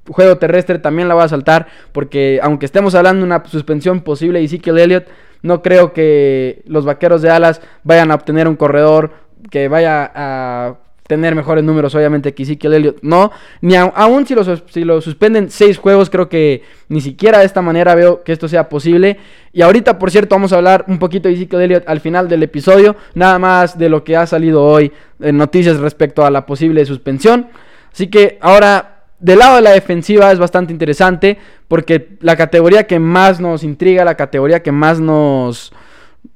juego 0.10 0.38
terrestre 0.38 0.80
también 0.80 1.08
la 1.08 1.16
voy 1.16 1.24
a 1.24 1.30
saltar 1.30 1.68
porque 1.92 2.40
aunque 2.44 2.66
estemos 2.66 2.96
hablando 2.96 3.20
de 3.20 3.26
una 3.26 3.44
suspensión 3.46 4.02
posible 4.02 4.42
y 4.42 4.46
Ezekiel 4.46 4.80
Elliott, 4.80 5.08
no 5.42 5.62
creo 5.62 5.94
que 5.94 6.64
los 6.66 6.86
vaqueros 6.86 7.22
de 7.22 7.30
alas 7.30 7.62
vayan 7.84 8.12
a 8.12 8.16
obtener 8.16 8.48
un 8.48 8.56
corredor 8.56 9.12
que 9.50 9.68
vaya 9.68 10.10
a 10.14 10.76
tener 11.14 11.36
mejores 11.36 11.64
números, 11.64 11.94
obviamente, 11.96 12.34
que 12.34 12.44
Ezekiel 12.44 12.74
Elliott. 12.74 12.98
No, 13.02 13.32
ni 13.62 13.76
aún 13.76 14.26
si 14.26 14.36
lo, 14.36 14.44
si 14.44 14.84
lo 14.84 15.02
suspenden 15.02 15.50
seis 15.50 15.78
juegos, 15.78 16.10
creo 16.10 16.30
que 16.30 16.64
ni 16.90 17.02
siquiera 17.02 17.40
de 17.40 17.46
esta 17.46 17.62
manera 17.62 17.96
veo 17.96 18.24
que 18.24 18.32
esto 18.32 18.48
sea 18.48 18.70
posible. 18.70 19.18
Y 19.52 19.62
ahorita, 19.62 20.00
por 20.00 20.12
cierto, 20.12 20.36
vamos 20.36 20.54
a 20.54 20.58
hablar 20.58 20.86
un 20.88 21.00
poquito 21.00 21.28
de 21.28 21.36
Ezekiel 21.36 21.62
Elliott 21.62 21.84
al 21.88 22.00
final 22.00 22.28
del 22.28 22.44
episodio, 22.44 22.96
nada 23.14 23.40
más 23.40 23.78
de 23.78 23.90
lo 23.90 24.04
que 24.04 24.18
ha 24.18 24.26
salido 24.26 24.64
hoy 24.64 24.92
en 25.20 25.38
noticias 25.38 25.78
respecto 25.78 26.26
a 26.26 26.32
la 26.32 26.46
posible 26.46 26.86
suspensión. 26.86 27.48
Así 27.92 28.08
que 28.08 28.38
ahora 28.42 29.06
del 29.20 29.40
lado 29.40 29.56
de 29.56 29.62
la 29.62 29.72
defensiva 29.72 30.32
es 30.32 30.40
bastante 30.40 30.74
interesante 30.74 31.38
porque 31.68 32.18
la 32.20 32.36
categoría 32.36 32.88
que 32.88 33.00
más 33.00 33.40
nos 33.40 33.64
intriga, 33.64 34.04
la 34.04 34.16
categoría 34.16 34.62
que 34.62 34.72
más 34.72 35.00
nos 35.00 35.72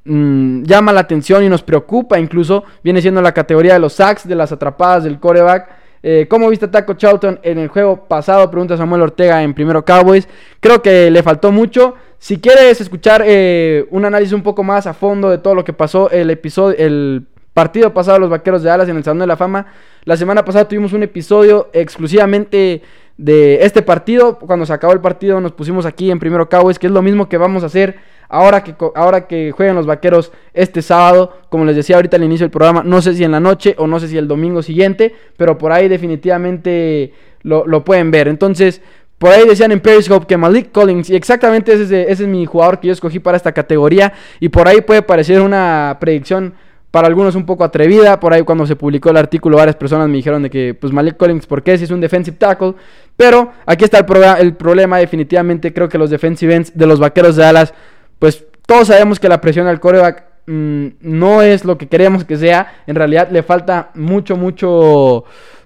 mm, 0.08 0.64
llama 0.64 0.92
la 0.92 1.02
atención 1.02 1.44
y 1.44 1.50
nos 1.50 1.64
preocupa 1.64 2.20
incluso, 2.20 2.64
viene 2.84 3.02
siendo 3.02 3.22
la 3.22 3.34
categoría 3.34 3.74
de 3.74 3.80
los 3.80 3.94
sacks, 3.94 4.28
de 4.28 4.36
las 4.36 4.52
atrapadas 4.52 5.04
del 5.04 5.20
coreback. 5.20 5.70
Eh, 6.04 6.28
¿Cómo 6.30 6.50
viste 6.50 6.66
a 6.66 6.72
Taco 6.72 6.94
Charlton 6.94 7.40
en 7.44 7.58
el 7.58 7.68
juego 7.68 8.08
pasado? 8.08 8.50
Pregunta 8.50 8.78
Samuel 8.78 9.02
Ortega 9.02 9.44
en 9.44 9.54
Primero 9.54 9.84
Cowboys. 9.84 10.28
Creo 10.60 10.82
que 10.82 11.12
le 11.12 11.24
faltó 11.24 11.52
mucho. 11.52 11.96
Si 12.20 12.40
quieres 12.40 12.80
escuchar 12.82 13.24
eh, 13.26 13.86
un 13.92 14.06
análisis 14.06 14.34
un 14.34 14.44
poco 14.44 14.64
más 14.64 14.88
a 14.88 14.94
fondo 14.94 15.30
de 15.30 15.38
todo 15.38 15.54
lo 15.54 15.64
que 15.64 15.74
pasó 15.74 16.10
el 16.10 16.30
episodio, 16.30 16.78
el 16.78 17.26
partido 17.54 17.94
pasado 17.94 18.16
de 18.16 18.22
los 18.22 18.30
Vaqueros 18.30 18.64
de 18.64 18.70
Dallas 18.70 18.90
en 18.90 18.98
el 18.98 19.04
Salón 19.04 19.20
de 19.20 19.28
la 19.28 19.36
Fama, 19.36 19.68
la 20.04 20.16
semana 20.16 20.46
pasada 20.46 20.68
tuvimos 20.68 20.94
un 20.94 21.04
episodio 21.04 21.70
exclusivamente 21.74 22.82
de 23.18 23.66
este 23.66 23.82
partido. 23.82 24.40
Cuando 24.40 24.66
se 24.66 24.74
acabó 24.74 24.94
el 24.94 25.02
partido 25.02 25.42
nos 25.42 25.52
pusimos 25.52 25.86
aquí 25.86 26.10
en 26.10 26.20
Primero 26.20 26.48
Cowboys, 26.50 26.80
que 26.80 26.88
es 26.88 26.94
lo 26.94 27.02
mismo 27.02 27.28
que 27.28 27.38
vamos 27.38 27.64
a 27.64 27.66
hacer 27.66 27.98
Ahora 28.29 28.63
que, 28.63 28.75
ahora 28.96 29.27
que 29.27 29.51
jueguen 29.51 29.75
los 29.75 29.86
vaqueros 29.86 30.31
este 30.53 30.81
sábado, 30.81 31.38
como 31.50 31.65
les 31.65 31.75
decía 31.75 31.96
ahorita 31.96 32.17
al 32.17 32.24
inicio 32.24 32.43
del 32.46 32.51
programa, 32.51 32.84
no 32.84 33.01
sé 33.01 33.13
si 33.13 33.24
en 33.24 33.31
la 33.31 33.39
noche 33.39 33.75
o 33.77 33.88
no 33.88 34.00
sé 34.00 34.07
si 34.07 34.17
el 34.17 34.27
domingo 34.27 34.62
siguiente, 34.62 35.13
pero 35.38 35.57
por 35.57 35.72
ahí 35.72 35.88
definitivamente 35.88 37.13
lo, 37.41 37.65
lo 37.65 37.84
pueden 37.86 38.12
ver. 38.12 38.27
Entonces, 38.27 38.81
por 39.17 39.31
ahí 39.31 39.48
decían 39.48 39.72
en 39.72 39.79
Periscope 39.79 40.27
que 40.27 40.38
Malik 40.38 40.72
Collins, 40.72 41.10
y 41.10 41.15
exactamente 41.15 41.74
ese 41.74 42.12
es, 42.12 42.19
mi 42.22 42.46
jugador 42.46 42.79
que 42.79 42.88
yo 42.88 42.93
escogí 42.93 43.19
para 43.19 43.36
esta 43.36 43.51
categoría, 43.51 44.13
y 44.39 44.50
por 44.50 44.67
ahí 44.67 44.81
puede 44.81 45.01
parecer 45.01 45.41
una 45.41 45.98
predicción 46.00 46.53
para 46.91 47.07
algunos 47.07 47.36
un 47.36 47.46
poco 47.46 47.63
atrevida. 47.63 48.19
Por 48.19 48.34
ahí 48.34 48.43
cuando 48.43 48.67
se 48.67 48.75
publicó 48.75 49.10
el 49.10 49.17
artículo 49.17 49.57
varias 49.57 49.75
personas 49.75 50.07
me 50.07 50.17
dijeron 50.17 50.43
de 50.43 50.50
que 50.51 50.75
pues 50.79 50.93
Malik 50.93 51.17
Collins, 51.17 51.48
¿por 51.48 51.63
qué? 51.63 51.77
Si 51.77 51.86
es 51.86 51.91
un 51.91 52.00
defensive 52.00 52.38
tackle. 52.38 52.75
Pero 53.15 53.51
aquí 53.65 53.84
está 53.84 53.98
el, 54.00 54.05
el 54.39 54.53
problema 54.53 55.00
definitivamente. 55.00 55.74
Creo 55.74 55.89
que 55.89 55.98
los 55.98 56.12
defensive 56.12 56.53
ends 56.53 56.77
de 56.77 56.86
los 56.86 57.00
Vaqueros 57.00 57.36
de 57.36 57.43
Dallas, 57.43 57.74
pues 58.19 58.45
todos 58.65 58.88
sabemos 58.88 59.19
que 59.19 59.29
la 59.29 59.41
presión 59.41 59.67
al 59.67 59.79
coreback 59.79 60.25
mm, 60.45 60.88
no 61.01 61.41
es 61.41 61.65
lo 61.65 61.77
que 61.77 61.88
queremos 61.88 62.25
que 62.25 62.38
sea. 62.38 62.81
En 62.88 62.95
realidad 62.95 63.29
le 63.31 63.43
falta 63.43 63.91
mucho, 63.95 64.36
mucho 64.36 65.24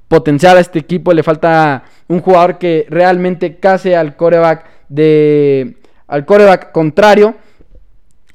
potencial 0.08 0.58
a 0.58 0.62
este 0.62 0.80
equipo. 0.80 1.14
Le 1.14 1.24
falta 1.24 1.84
un 2.08 2.20
jugador 2.20 2.58
que 2.58 2.86
realmente 2.90 3.58
case 3.58 3.96
al 3.96 4.16
coreback 4.16 4.66
de 4.90 5.78
al 6.08 6.26
coreback 6.26 6.72
contrario. 6.72 7.36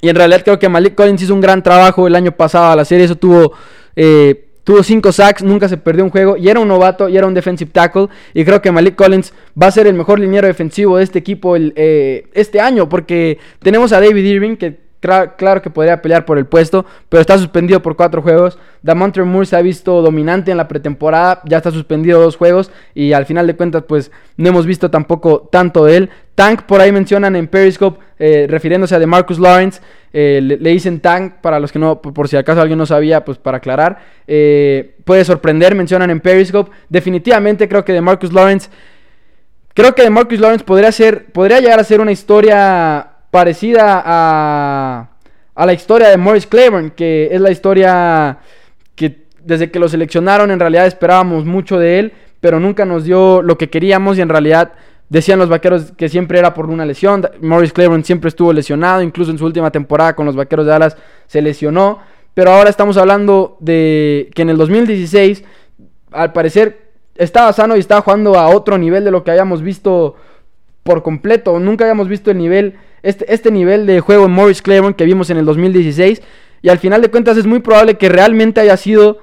Y 0.01 0.09
en 0.09 0.15
realidad 0.15 0.41
creo 0.43 0.59
que 0.59 0.69
Malik 0.69 0.95
Collins 0.95 1.21
hizo 1.21 1.33
un 1.33 1.41
gran 1.41 1.63
trabajo 1.63 2.07
el 2.07 2.15
año 2.15 2.31
pasado 2.31 2.71
a 2.71 2.75
la 2.75 2.85
serie. 2.85 3.05
Eso 3.05 3.15
tuvo, 3.15 3.53
eh, 3.95 4.46
tuvo 4.67 4.83
cinco 4.83 5.13
sacks, 5.13 5.43
nunca 5.43 5.69
se 5.69 5.77
perdió 5.77 6.03
un 6.03 6.09
juego. 6.09 6.35
Y 6.35 6.49
era 6.49 6.59
un 6.59 6.67
novato 6.67 7.07
y 7.07 7.15
era 7.15 7.25
un 7.25 7.33
defensive 7.33 7.71
tackle. 7.71 8.09
Y 8.33 8.43
creo 8.43 8.61
que 8.61 8.69
Malik 8.69 8.95
Collins 8.95 9.33
va 9.59 9.67
a 9.67 9.71
ser 9.71 9.87
el 9.87 9.93
mejor 9.93 10.19
liniero 10.19 10.45
defensivo 10.45 10.97
de 10.97 11.05
este 11.05 11.19
equipo 11.19 11.55
eh, 11.57 12.27
este 12.33 12.59
año. 12.59 12.89
Porque 12.89 13.39
tenemos 13.61 13.93
a 13.93 14.01
David 14.01 14.25
Irving 14.25 14.57
que 14.57 14.87
claro 14.99 15.61
que 15.61 15.69
podría 15.69 16.01
pelear 16.01 16.25
por 16.25 16.37
el 16.37 16.47
puesto, 16.47 16.85
pero 17.07 17.21
está 17.21 17.37
suspendido 17.37 17.81
por 17.81 17.95
cuatro 17.95 18.21
juegos. 18.21 18.59
Damontre 18.81 19.23
Moore 19.23 19.45
se 19.45 19.55
ha 19.55 19.61
visto 19.61 20.01
dominante 20.01 20.51
en 20.51 20.57
la 20.57 20.67
pretemporada, 20.67 21.41
ya 21.45 21.57
está 21.57 21.71
suspendido 21.71 22.19
dos 22.19 22.35
juegos 22.35 22.69
y 22.93 23.13
al 23.13 23.25
final 23.25 23.47
de 23.47 23.55
cuentas 23.55 23.83
pues 23.87 24.11
no 24.35 24.49
hemos 24.49 24.65
visto 24.65 24.91
tampoco 24.91 25.47
tanto 25.49 25.85
de 25.85 25.95
él. 25.95 26.09
Tank 26.35 26.63
por 26.63 26.81
ahí 26.81 26.91
mencionan 26.91 27.37
en 27.37 27.47
Periscope, 27.47 28.03
eh, 28.19 28.47
refiriéndose 28.49 28.95
a 28.95 28.99
DeMarcus 28.99 29.39
Lawrence, 29.39 29.81
eh, 30.11 30.39
le, 30.41 30.69
dicen 30.69 30.99
Tank 30.99 31.35
para 31.41 31.59
los 31.59 31.71
que 31.71 31.79
no, 31.79 32.01
por 32.01 32.27
si 32.27 32.37
acaso 32.37 32.61
alguien 32.61 32.79
no 32.79 32.85
sabía, 32.85 33.23
pues 33.23 33.37
para 33.37 33.57
aclarar. 33.57 33.99
Eh, 34.25 34.95
puede 35.05 35.23
sorprender, 35.23 35.75
mencionan 35.75 36.09
en 36.09 36.19
Periscope. 36.19 36.71
Definitivamente 36.89 37.69
creo 37.69 37.85
que 37.85 37.93
DeMarcus 37.93 38.33
Lawrence, 38.33 38.69
creo 39.73 39.93
que 39.93 40.01
DeMarcus 40.01 40.39
Lawrence 40.39 40.65
podría 40.65 40.91
ser, 40.91 41.25
podría 41.31 41.59
llegar 41.59 41.79
a 41.79 41.83
ser 41.83 42.01
una 42.01 42.11
historia 42.11 43.07
parecida 43.29 44.01
a, 44.03 45.09
a 45.53 45.65
la 45.65 45.73
historia 45.73 46.09
de 46.09 46.17
Morris 46.17 46.47
Claiborne, 46.47 46.93
que 46.95 47.29
es 47.31 47.41
la 47.41 47.51
historia 47.51 48.39
que 48.95 49.25
desde 49.43 49.69
que 49.69 49.79
lo 49.79 49.87
seleccionaron 49.89 50.49
en 50.49 50.59
realidad 50.59 50.87
esperábamos 50.87 51.45
mucho 51.45 51.77
de 51.77 51.99
él, 51.99 52.13
pero 52.39 52.59
nunca 52.59 52.85
nos 52.85 53.03
dio 53.03 53.41
lo 53.41 53.57
que 53.57 53.69
queríamos 53.69 54.17
y 54.17 54.21
en 54.21 54.29
realidad 54.29 54.73
decían 55.09 55.39
los 55.39 55.49
vaqueros 55.49 55.93
que 55.93 56.09
siempre 56.09 56.39
era 56.39 56.53
por 56.53 56.69
una 56.69 56.85
lesión. 56.85 57.27
Morris 57.41 57.73
Claiborne 57.73 58.03
siempre 58.03 58.29
estuvo 58.29 58.51
lesionado, 58.53 59.01
incluso 59.01 59.31
en 59.31 59.37
su 59.37 59.45
última 59.45 59.71
temporada 59.71 60.15
con 60.15 60.25
los 60.25 60.35
vaqueros 60.35 60.65
de 60.65 60.71
Dallas 60.71 60.97
se 61.27 61.41
lesionó. 61.41 61.99
Pero 62.33 62.51
ahora 62.51 62.69
estamos 62.69 62.97
hablando 62.97 63.57
de 63.59 64.29
que 64.35 64.43
en 64.43 64.49
el 64.49 64.57
2016, 64.57 65.43
al 66.11 66.33
parecer, 66.33 66.91
estaba 67.15 67.51
sano 67.53 67.75
y 67.75 67.79
estaba 67.79 68.01
jugando 68.01 68.37
a 68.37 68.49
otro 68.49 68.77
nivel 68.77 69.03
de 69.03 69.11
lo 69.11 69.23
que 69.23 69.31
habíamos 69.31 69.61
visto 69.61 70.15
por 70.83 71.01
completo. 71.01 71.59
Nunca 71.59 71.85
habíamos 71.85 72.07
visto 72.07 72.29
el 72.29 72.37
nivel 72.37 72.75
este, 73.03 73.33
este 73.33 73.51
nivel 73.51 73.85
de 73.85 73.99
juego 74.01 74.25
en 74.25 74.31
Morris 74.31 74.61
Claiborne 74.61 74.95
que 74.95 75.05
vimos 75.05 75.29
en 75.29 75.37
el 75.37 75.45
2016. 75.45 76.21
Y 76.61 76.69
al 76.69 76.79
final 76.79 77.01
de 77.01 77.09
cuentas 77.09 77.37
es 77.37 77.45
muy 77.45 77.59
probable 77.59 77.97
que 77.97 78.09
realmente 78.09 78.59
haya 78.61 78.77
sido 78.77 79.19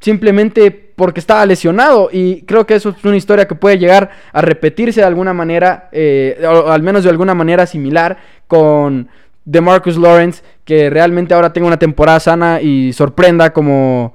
simplemente 0.00 0.70
porque 0.70 1.20
estaba 1.20 1.46
lesionado. 1.46 2.08
Y 2.12 2.42
creo 2.42 2.66
que 2.66 2.74
eso 2.74 2.90
es 2.90 3.04
una 3.04 3.16
historia 3.16 3.46
que 3.46 3.54
puede 3.54 3.78
llegar 3.78 4.10
a 4.32 4.40
repetirse 4.40 5.00
de 5.00 5.06
alguna 5.06 5.32
manera, 5.32 5.88
eh, 5.92 6.42
o 6.44 6.68
al 6.70 6.82
menos 6.82 7.04
de 7.04 7.10
alguna 7.10 7.34
manera 7.34 7.66
similar 7.66 8.16
con 8.46 9.08
DeMarcus 9.44 9.96
Lawrence, 9.96 10.42
que 10.64 10.90
realmente 10.90 11.34
ahora 11.34 11.52
tenga 11.52 11.68
una 11.68 11.78
temporada 11.78 12.18
sana 12.18 12.60
y 12.60 12.92
sorprenda 12.92 13.52
como, 13.52 14.14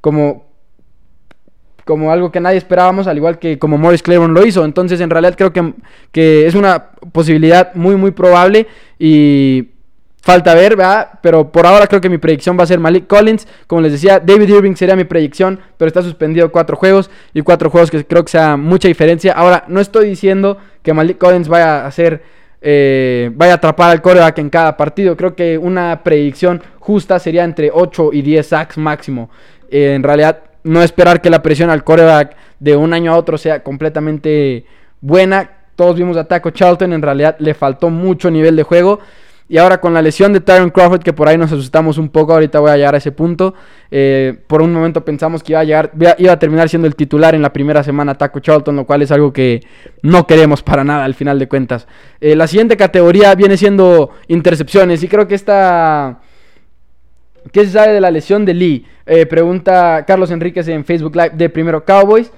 como, 0.00 0.46
como 1.84 2.10
algo 2.10 2.32
que 2.32 2.40
nadie 2.40 2.58
esperábamos, 2.58 3.06
al 3.06 3.16
igual 3.16 3.38
que 3.38 3.58
como 3.58 3.78
Morris 3.78 4.02
Claiborne 4.02 4.34
lo 4.34 4.46
hizo. 4.46 4.64
Entonces, 4.64 5.00
en 5.00 5.10
realidad 5.10 5.34
creo 5.36 5.52
que, 5.52 5.74
que 6.10 6.46
es 6.46 6.54
una 6.54 6.90
posibilidad 7.12 7.74
muy, 7.74 7.96
muy 7.96 8.10
probable 8.10 8.66
y 8.98 9.73
falta 10.24 10.54
ver, 10.54 10.74
¿verdad? 10.74 11.10
Pero 11.20 11.52
por 11.52 11.66
ahora 11.66 11.86
creo 11.86 12.00
que 12.00 12.08
mi 12.08 12.16
predicción 12.16 12.58
va 12.58 12.64
a 12.64 12.66
ser 12.66 12.80
Malik 12.80 13.06
Collins. 13.06 13.46
Como 13.66 13.82
les 13.82 13.92
decía, 13.92 14.18
David 14.18 14.48
Irving 14.48 14.74
sería 14.74 14.96
mi 14.96 15.04
predicción, 15.04 15.60
pero 15.76 15.86
está 15.86 16.00
suspendido 16.00 16.50
cuatro 16.50 16.76
juegos 16.76 17.10
y 17.34 17.42
cuatro 17.42 17.68
juegos 17.68 17.90
que 17.90 18.06
creo 18.06 18.24
que 18.24 18.30
sea 18.30 18.56
mucha 18.56 18.88
diferencia. 18.88 19.34
Ahora, 19.34 19.64
no 19.68 19.80
estoy 19.80 20.08
diciendo 20.08 20.56
que 20.82 20.94
Malik 20.94 21.18
Collins 21.18 21.48
vaya 21.48 21.82
a 21.82 21.86
hacer... 21.86 22.22
Eh, 22.66 23.30
vaya 23.34 23.52
a 23.52 23.56
atrapar 23.56 23.90
al 23.90 24.00
coreback 24.00 24.38
en 24.38 24.48
cada 24.48 24.74
partido. 24.78 25.18
Creo 25.18 25.36
que 25.36 25.58
una 25.58 26.02
predicción 26.02 26.62
justa 26.78 27.18
sería 27.18 27.44
entre 27.44 27.70
8 27.70 28.14
y 28.14 28.22
10 28.22 28.46
sacks 28.46 28.78
máximo. 28.78 29.28
En 29.70 30.02
realidad, 30.02 30.38
no 30.62 30.82
esperar 30.82 31.20
que 31.20 31.28
la 31.28 31.42
presión 31.42 31.68
al 31.68 31.84
coreback 31.84 32.34
de 32.60 32.74
un 32.74 32.94
año 32.94 33.12
a 33.12 33.18
otro 33.18 33.36
sea 33.36 33.62
completamente 33.62 34.64
buena. 35.02 35.50
Todos 35.76 35.96
vimos 35.96 36.16
a 36.16 36.24
Taco 36.24 36.50
Charlton, 36.50 36.94
en 36.94 37.02
realidad 37.02 37.36
le 37.38 37.52
faltó 37.52 37.90
mucho 37.90 38.30
nivel 38.30 38.56
de 38.56 38.62
juego. 38.62 39.00
Y 39.46 39.58
ahora 39.58 39.78
con 39.80 39.92
la 39.92 40.00
lesión 40.00 40.32
de 40.32 40.40
Tyron 40.40 40.70
Crawford, 40.70 41.02
que 41.02 41.12
por 41.12 41.28
ahí 41.28 41.36
nos 41.36 41.52
asustamos 41.52 41.98
un 41.98 42.08
poco, 42.08 42.32
ahorita 42.32 42.60
voy 42.60 42.70
a 42.70 42.76
llegar 42.76 42.94
a 42.94 42.98
ese 42.98 43.12
punto. 43.12 43.54
Eh, 43.90 44.36
por 44.46 44.62
un 44.62 44.72
momento 44.72 45.04
pensamos 45.04 45.42
que 45.42 45.52
iba 45.52 45.60
a 45.60 45.64
llegar, 45.64 45.92
iba 46.18 46.32
a 46.32 46.38
terminar 46.38 46.68
siendo 46.68 46.88
el 46.88 46.96
titular 46.96 47.34
en 47.34 47.42
la 47.42 47.52
primera 47.52 47.82
semana 47.82 48.16
Taco 48.16 48.40
Charlton, 48.40 48.74
lo 48.74 48.86
cual 48.86 49.02
es 49.02 49.12
algo 49.12 49.32
que 49.32 49.60
no 50.02 50.26
queremos 50.26 50.62
para 50.62 50.82
nada 50.82 51.04
al 51.04 51.14
final 51.14 51.38
de 51.38 51.46
cuentas. 51.46 51.86
Eh, 52.20 52.34
la 52.34 52.46
siguiente 52.46 52.76
categoría 52.76 53.34
viene 53.34 53.56
siendo 53.56 54.10
intercepciones, 54.28 55.02
y 55.02 55.08
creo 55.08 55.28
que 55.28 55.34
esta 55.34 56.20
¿Qué 57.52 57.66
se 57.66 57.72
sabe 57.72 57.92
de 57.92 58.00
la 58.00 58.10
lesión 58.10 58.46
de 58.46 58.54
Lee? 58.54 58.86
Eh, 59.04 59.26
pregunta 59.26 60.04
Carlos 60.06 60.30
Enríquez 60.30 60.66
en 60.68 60.86
Facebook 60.86 61.14
Live 61.14 61.32
de 61.34 61.50
Primero 61.50 61.84
Cowboys. 61.84 62.32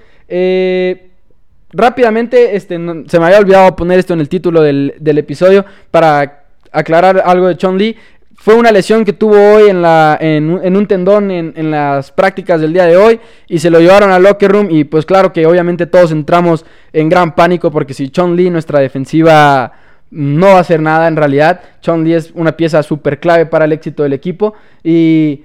Rápidamente, 1.73 2.57
este, 2.57 2.77
se 3.07 3.19
me 3.19 3.27
había 3.27 3.39
olvidado 3.39 3.75
poner 3.77 3.99
esto 3.99 4.15
en 4.15 4.21
el 4.21 4.29
título 4.29 4.63
del, 4.63 4.95
episodio 5.05 5.65
para 5.91 6.46
aclarar 6.73 7.23
algo 7.25 7.49
de 7.49 7.57
Chon 7.57 7.79
Lee. 7.79 7.97
Fue 8.37 8.55
una 8.55 8.71
lesión 8.71 9.05
que 9.05 9.13
tuvo 9.13 9.35
hoy 9.35 9.71
en, 9.71 9.83
la, 9.83 10.17
en, 10.21 10.51
un 10.51 10.87
tendón 10.87 11.31
en, 11.31 11.71
las 11.71 12.13
prácticas 12.13 12.61
del 12.61 12.73
día 12.73 12.85
de 12.85 12.97
hoy 12.97 13.19
y 13.49 13.59
se 13.59 13.71
lo 13.71 13.81
llevaron 13.81 14.11
al 14.13 14.23
locker 14.23 14.53
room 14.53 14.69
y 14.71 14.85
pues 14.85 15.05
claro 15.05 15.33
que 15.33 15.47
obviamente 15.47 15.87
todos 15.87 16.13
entramos 16.13 16.65
en 16.93 17.09
gran 17.09 17.35
pánico 17.35 17.71
porque 17.71 17.95
si 17.95 18.11
Chon 18.11 18.37
Lee, 18.37 18.51
nuestra 18.51 18.79
defensiva 18.79 19.73
no 20.11 20.47
va 20.47 20.59
a 20.59 20.61
hacer 20.61 20.81
nada 20.81 21.09
en 21.09 21.17
realidad. 21.17 21.61
Chon 21.81 22.05
Lee 22.05 22.15
es 22.15 22.31
una 22.35 22.57
pieza 22.57 22.83
súper 22.83 23.19
clave 23.19 23.47
para 23.47 23.65
el 23.65 23.73
éxito 23.73 24.03
del 24.03 24.13
equipo 24.13 24.55
y 24.85 25.43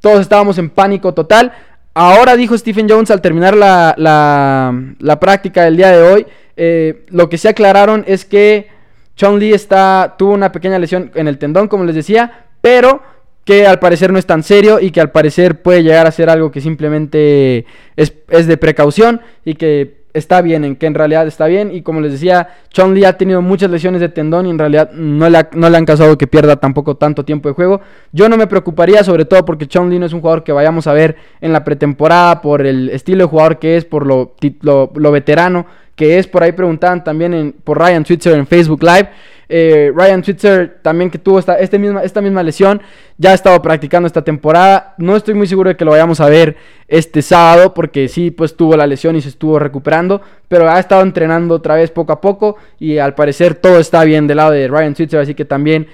todos 0.00 0.20
estábamos 0.20 0.58
en 0.58 0.68
pánico 0.68 1.14
total. 1.14 1.52
Ahora 1.94 2.36
dijo 2.36 2.56
Stephen 2.56 2.88
Jones 2.88 3.10
al 3.10 3.20
terminar 3.20 3.54
la, 3.56 3.94
la, 3.96 5.20
práctica 5.20 5.64
del 5.64 5.76
día 5.76 5.90
de 5.90 6.02
hoy, 6.02 6.26
eh, 6.56 7.04
lo 7.08 7.28
que 7.28 7.38
se 7.38 7.48
aclararon 7.48 8.04
es 8.06 8.24
que 8.24 8.68
Chon 9.16 9.38
Lee 9.38 9.52
está, 9.52 10.14
tuvo 10.18 10.32
una 10.32 10.52
pequeña 10.52 10.78
lesión 10.78 11.10
en 11.14 11.28
el 11.28 11.38
tendón, 11.38 11.68
como 11.68 11.84
les 11.84 11.94
decía, 11.94 12.46
pero 12.60 13.02
que 13.44 13.66
al 13.66 13.78
parecer 13.78 14.12
no 14.12 14.18
es 14.18 14.26
tan 14.26 14.42
serio 14.42 14.78
y 14.80 14.90
que 14.90 15.00
al 15.00 15.10
parecer 15.10 15.62
puede 15.62 15.82
llegar 15.82 16.06
a 16.06 16.12
ser 16.12 16.30
algo 16.30 16.50
que 16.50 16.60
simplemente 16.60 17.66
es, 17.96 18.14
es 18.28 18.46
de 18.46 18.56
precaución 18.56 19.20
y 19.44 19.54
que 19.54 20.02
está 20.14 20.42
bien, 20.42 20.64
en 20.64 20.76
que 20.76 20.86
en 20.86 20.94
realidad 20.94 21.26
está 21.26 21.46
bien. 21.46 21.74
Y 21.74 21.82
como 21.82 22.00
les 22.00 22.12
decía, 22.12 22.48
Chon 22.70 22.94
Lee 22.94 23.04
ha 23.04 23.16
tenido 23.16 23.42
muchas 23.42 23.70
lesiones 23.70 24.00
de 24.00 24.08
tendón 24.08 24.46
y 24.46 24.50
en 24.50 24.58
realidad 24.58 24.90
no 24.92 25.28
le, 25.28 25.46
no 25.52 25.70
le 25.70 25.76
han 25.76 25.84
causado 25.84 26.16
que 26.18 26.26
pierda 26.26 26.56
tampoco 26.56 26.96
tanto 26.96 27.24
tiempo 27.24 27.48
de 27.48 27.54
juego. 27.54 27.80
Yo 28.12 28.28
no 28.28 28.36
me 28.36 28.46
preocuparía, 28.46 29.04
sobre 29.04 29.24
todo 29.24 29.44
porque 29.44 29.66
Chon 29.66 29.90
Lee 29.90 29.98
no 29.98 30.06
es 30.06 30.12
un 30.12 30.20
jugador 30.20 30.44
que 30.44 30.52
vayamos 30.52 30.86
a 30.86 30.92
ver 30.92 31.16
en 31.40 31.52
la 31.52 31.64
pretemporada 31.64 32.40
por 32.40 32.66
el 32.66 32.90
estilo 32.90 33.24
de 33.24 33.30
jugador 33.30 33.58
que 33.58 33.76
es, 33.76 33.84
por 33.84 34.06
lo, 34.06 34.34
lo, 34.62 35.12
veterano 35.12 35.66
que 36.02 36.18
es. 36.18 36.26
Por 36.26 36.42
ahí 36.42 36.50
preguntaban 36.50 37.04
también 37.04 37.54
por 37.62 37.78
Ryan 37.78 38.04
Switzer 38.04 38.34
en 38.34 38.44
Facebook 38.44 38.82
Live. 38.82 39.08
Eh, 39.48 39.92
Ryan 39.94 40.24
Switzer 40.24 40.78
también 40.82 41.10
que 41.10 41.18
tuvo 41.18 41.38
esta, 41.38 41.60
este 41.60 41.78
misma, 41.78 42.02
esta 42.02 42.20
misma 42.20 42.42
lesión, 42.42 42.80
ya 43.18 43.30
ha 43.30 43.34
estado 43.34 43.62
practicando 43.62 44.08
esta 44.08 44.22
temporada. 44.22 44.94
No 44.98 45.14
estoy 45.14 45.34
muy 45.34 45.46
seguro 45.46 45.68
de 45.68 45.76
que 45.76 45.84
lo 45.84 45.92
vayamos 45.92 46.20
a 46.20 46.28
ver 46.28 46.56
este 46.88 47.22
sábado, 47.22 47.72
porque 47.72 48.08
sí, 48.08 48.32
pues 48.32 48.56
tuvo 48.56 48.76
la 48.76 48.86
lesión 48.86 49.14
y 49.14 49.20
se 49.20 49.28
estuvo 49.28 49.60
recuperando, 49.60 50.22
pero 50.48 50.68
ha 50.68 50.80
estado 50.80 51.02
entrenando 51.02 51.54
otra 51.54 51.76
vez 51.76 51.92
poco 51.92 52.12
a 52.12 52.20
poco 52.20 52.56
y 52.80 52.98
al 52.98 53.14
parecer 53.14 53.54
todo 53.54 53.78
está 53.78 54.02
bien 54.02 54.26
del 54.26 54.38
lado 54.38 54.50
de 54.50 54.66
Ryan 54.66 54.96
Switzer, 54.96 55.20
así 55.20 55.34
que 55.34 55.44
también 55.44 55.86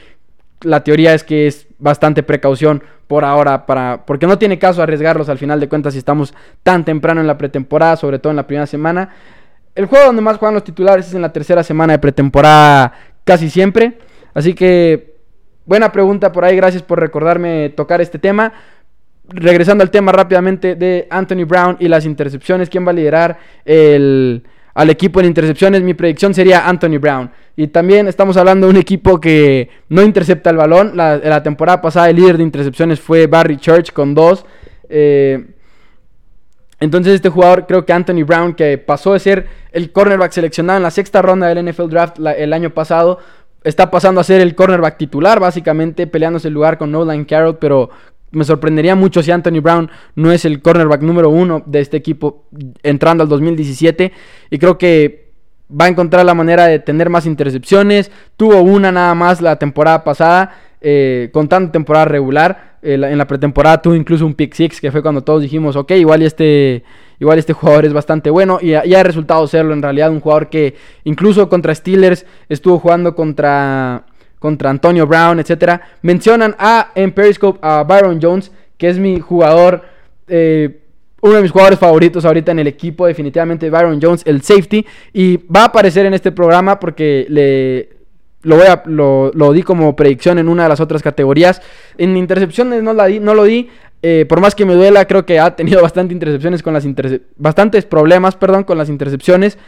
la 0.63 0.83
teoría 0.85 1.13
es 1.13 1.23
que 1.23 1.47
es 1.47 1.67
bastante 1.79 2.23
precaución 2.23 2.83
por 3.09 3.25
ahora 3.25 3.67
para 3.67 4.05
porque 4.07 4.27
no 4.27 4.39
tiene 4.39 4.59
caso 4.59 4.83
arriesgarlos 4.83 5.29
al 5.29 5.39
final 5.39 5.61
de 5.61 5.69
cuentas 5.69 5.95
si 5.95 5.99
estamos 5.99 6.35
tan 6.63 6.85
temprano 6.85 7.21
en 7.21 7.27
la 7.27 7.39
pretemporada, 7.39 7.97
sobre 7.97 8.19
todo 8.19 8.31
en 8.31 8.37
la 8.37 8.47
primera 8.47 8.67
semana. 8.67 9.11
El 9.79 9.87
juego 9.87 10.07
donde 10.07 10.23
más 10.23 10.39
juegan 10.39 10.55
los 10.55 10.65
titulares 10.65 11.07
es 11.07 11.15
en 11.15 11.23
la 11.23 11.33
tercera 11.33 11.63
semana 11.63 11.93
de 11.93 12.01
pretemporada 12.01 12.93
casi 13.23 13.49
siempre. 13.49 13.97
Así 14.35 14.53
que, 14.53 15.15
buena 15.67 15.93
pregunta 15.93 16.33
por 16.33 16.45
ahí, 16.45 16.57
gracias 16.57 16.83
por 16.83 16.99
recordarme 16.99 17.69
tocar 17.69 18.01
este 18.01 18.19
tema. 18.19 18.53
Regresando 19.29 19.85
al 19.85 19.93
tema 19.93 20.11
rápidamente 20.11 20.75
de 20.75 21.07
Anthony 21.09 21.45
Brown 21.47 21.77
y 21.79 21.87
las 21.87 22.07
intercepciones, 22.07 22.69
¿quién 22.69 22.85
va 22.85 22.91
a 22.91 22.95
liderar 22.95 23.39
el, 23.65 24.43
al 24.75 24.91
equipo 24.91 25.21
en 25.21 25.27
intercepciones? 25.27 25.81
Mi 25.83 25.95
predicción 25.95 26.35
sería 26.35 26.69
Anthony 26.69 26.99
Brown. 26.99 27.31
Y 27.55 27.69
también 27.69 28.09
estamos 28.09 28.37
hablando 28.37 28.67
de 28.67 28.73
un 28.73 28.79
equipo 28.79 29.21
que 29.21 29.71
no 29.91 30.03
intercepta 30.03 30.51
el 30.51 30.57
balón. 30.57 30.97
La, 30.97 31.19
la 31.19 31.45
temporada 31.45 31.81
pasada 31.81 32.11
el 32.11 32.17
líder 32.17 32.37
de 32.37 32.43
intercepciones 32.43 32.99
fue 32.99 33.29
Barry 33.29 33.59
Church 33.59 33.93
con 33.93 34.13
dos. 34.13 34.45
Eh, 34.89 35.55
entonces 36.81 37.15
este 37.15 37.29
jugador, 37.29 37.67
creo 37.67 37.85
que 37.85 37.93
Anthony 37.93 38.25
Brown, 38.25 38.55
que 38.55 38.79
pasó 38.79 39.13
de 39.13 39.19
ser 39.19 39.47
el 39.73 39.91
cornerback 39.91 40.33
seleccionado 40.33 40.77
en 40.77 40.85
la 40.85 40.91
sexta 40.91 41.23
ronda 41.23 41.49
del 41.49 41.65
NFL 41.69 41.89
Draft 41.89 42.19
el 42.37 42.53
año 42.53 42.71
pasado, 42.71 43.19
está 43.65 43.91
pasando 43.91 44.21
a 44.21 44.25
ser 44.25 44.41
el 44.41 44.55
cornerback 44.55 44.97
titular, 44.97 45.41
básicamente 45.41 46.07
peleándose 46.07 46.49
el 46.49 46.55
lugar 46.55 46.79
con 46.79 46.93
Nolan 46.93 47.25
Carroll, 47.25 47.59
pero 47.59 47.91
me 48.31 48.45
sorprendería 48.45 48.95
mucho 48.95 49.23
si 49.23 49.31
Anthony 49.31 49.61
Brown 49.61 49.91
no 50.15 50.31
es 50.31 50.45
el 50.45 50.63
cornerback 50.63 51.03
número 51.03 51.31
uno 51.31 51.63
de 51.67 51.81
este 51.81 51.97
equipo 51.97 52.45
entrando 52.83 53.23
al 53.23 53.29
2017. 53.29 54.13
Y 54.51 54.59
creo 54.59 54.79
que 54.79 55.33
va 55.69 55.87
a 55.87 55.89
encontrar 55.89 56.25
la 56.25 56.35
manera 56.35 56.67
de 56.67 56.79
tener 56.79 57.11
más 57.11 57.27
intercepciones. 57.27 58.11
Tuvo 58.37 58.61
una 58.63 58.93
nada 58.93 59.15
más 59.15 59.41
la 59.41 59.57
temporada 59.57 60.05
pasada, 60.05 60.57
eh, 60.81 61.31
contando 61.33 61.71
temporada 61.73 62.05
regular 62.05 62.68
en 62.83 63.19
la 63.19 63.27
pretemporada 63.27 63.83
tuvo 63.83 63.95
incluso 63.95 64.25
un 64.25 64.35
pick 64.35 64.55
six, 64.55 64.81
que 64.81 64.93
fue 64.93 65.03
cuando 65.03 65.23
todos 65.23 65.43
dijimos, 65.43 65.77
ok, 65.77 65.93
igual 65.93 66.23
este, 66.23 66.85
igual 67.19 67.39
este 67.39 67.53
jugador 67.53 67.85
es 67.85 67.93
bastante 67.93 68.31
bueno. 68.31 68.59
Y 68.61 68.75
ha 68.75 69.03
resultado 69.03 69.47
serlo 69.47 69.73
en 69.73 69.83
realidad, 69.83 70.11
un 70.11 70.21
jugador 70.21 70.49
que 70.49 70.75
incluso 71.05 71.49
contra 71.49 71.75
Steelers 71.75 72.25
estuvo 72.49 72.79
jugando 72.79 73.15
contra, 73.15 74.05
contra 74.39 74.71
Antonio 74.71 75.07
Brown, 75.07 75.41
etc. 75.41 75.81
Mencionan 76.03 76.55
a, 76.59 76.93
en 76.95 77.13
Periscope 77.13 77.59
a 77.63 77.83
Byron 77.83 78.21
Jones, 78.23 78.53
que 78.77 78.89
es 78.89 78.99
mi 78.99 79.19
jugador, 79.19 79.83
eh, 80.29 80.83
uno 81.21 81.35
de 81.35 81.43
mis 81.43 81.51
jugadores 81.51 81.81
favoritos 81.81 82.25
ahorita 82.25 82.53
en 82.53 82.61
el 82.61 82.69
equipo, 82.69 83.07
definitivamente 83.07 83.71
Byron 83.71 83.99
Jones, 84.01 84.23
el 84.25 84.43
safety. 84.43 84.87
Y 85.13 85.39
va 85.49 85.63
a 85.63 85.67
aparecer 85.67 86.07
en 86.07 86.15
este 86.15 86.31
programa 86.31 86.79
porque 86.79 87.27
le 87.29 87.98
lo, 88.43 88.57
voy 88.57 88.67
a, 88.67 88.83
lo, 88.87 89.53
di 89.53 89.63
como 89.63 89.97
predicción 89.97 90.39
en 90.39 90.49
una 90.49 90.65
de 90.65 90.69
las 90.69 90.81
otras 90.81 91.03
categorías. 91.03 91.61
En 91.97 92.17
intercepciones 92.17 92.83
no, 92.83 92.93
la 92.93 93.07
di, 93.07 93.21
no 93.21 93.35
lo 93.35 93.45
di. 93.45 93.69
Eh, 94.03 94.27
por 94.29 94.41
más 94.41 94.55
que 94.55 94.65
me 94.65 94.75
duela, 94.75 95.07
creo 95.07 95.27
que 95.27 95.41
ha 95.41 95.57
tenido 95.57 95.83
bastante 95.83 96.15
intercepciones 96.15 96.63
con 96.63 96.73
las 96.73 96.87
bastantes 97.37 97.85
problemas, 97.85 98.37
perdón, 98.37 98.65
con 98.65 98.79
las 98.79 98.89
intercepciones. 98.89 99.59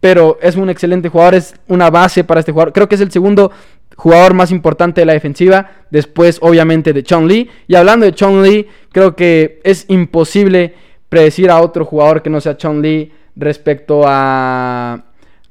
Pero 0.00 0.38
es 0.42 0.56
un 0.56 0.68
excelente 0.68 1.08
jugador, 1.08 1.34
es 1.34 1.54
una 1.66 1.90
base 1.90 2.24
para 2.24 2.40
este 2.40 2.52
jugador. 2.52 2.72
Creo 2.72 2.88
que 2.88 2.94
es 2.94 3.00
el 3.00 3.10
segundo 3.10 3.50
jugador 3.96 4.34
más 4.34 4.50
importante 4.50 5.00
de 5.00 5.06
la 5.06 5.14
defensiva. 5.14 5.70
Después, 5.90 6.38
obviamente, 6.40 6.92
de 6.92 7.02
Chong 7.02 7.26
Lee. 7.26 7.50
Y 7.66 7.74
hablando 7.74 8.04
de 8.06 8.12
Chong 8.12 8.42
Lee, 8.42 8.68
creo 8.92 9.16
que 9.16 9.60
es 9.64 9.86
imposible 9.88 10.74
predecir 11.08 11.50
a 11.50 11.60
otro 11.60 11.84
jugador 11.84 12.22
que 12.22 12.30
no 12.30 12.40
sea 12.40 12.56
Chong 12.56 12.82
Lee 12.82 13.12
respecto 13.36 14.02
a 14.04 15.04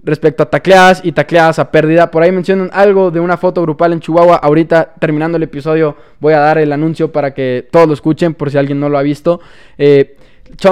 respecto 0.03 0.43
a 0.43 0.49
tacleadas 0.49 1.01
y 1.03 1.13
tacleadas 1.13 1.59
a 1.59 1.71
pérdida. 1.71 2.11
Por 2.11 2.23
ahí 2.23 2.31
mencionan 2.31 2.69
algo 2.73 3.09
de 3.09 3.19
una 3.19 3.37
foto 3.37 3.61
grupal 3.61 3.93
en 3.93 3.99
Chihuahua. 3.99 4.35
Ahorita, 4.37 4.93
terminando 4.99 5.37
el 5.37 5.43
episodio, 5.43 5.95
voy 6.19 6.33
a 6.33 6.39
dar 6.39 6.57
el 6.57 6.71
anuncio 6.71 7.11
para 7.11 7.33
que 7.33 7.67
todos 7.71 7.87
lo 7.87 7.93
escuchen, 7.93 8.33
por 8.33 8.51
si 8.51 8.57
alguien 8.57 8.79
no 8.79 8.89
lo 8.89 8.97
ha 8.97 9.01
visto. 9.01 9.39
Eh, 9.77 10.17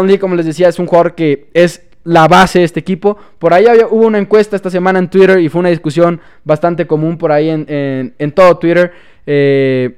Lee, 0.05 0.17
como 0.17 0.35
les 0.35 0.45
decía, 0.45 0.67
es 0.67 0.79
un 0.79 0.87
jugador 0.87 1.15
que 1.15 1.47
es 1.53 1.83
la 2.03 2.27
base 2.27 2.59
de 2.59 2.65
este 2.65 2.79
equipo. 2.79 3.17
Por 3.39 3.53
ahí 3.53 3.65
hubo 3.89 4.05
una 4.05 4.17
encuesta 4.17 4.55
esta 4.55 4.69
semana 4.69 4.99
en 4.99 5.09
Twitter 5.09 5.39
y 5.39 5.49
fue 5.49 5.59
una 5.59 5.69
discusión 5.69 6.19
bastante 6.43 6.85
común 6.85 7.17
por 7.17 7.31
ahí 7.31 7.49
en, 7.49 8.31
todo 8.33 8.57
Twitter. 8.57 8.91
Eh, 9.25 9.97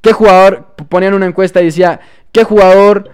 ¿Qué 0.00 0.12
jugador? 0.12 0.74
Ponían 0.88 1.14
una 1.14 1.26
encuesta 1.26 1.60
y 1.60 1.66
decía, 1.66 2.00
¿qué 2.32 2.44
jugador 2.44 3.10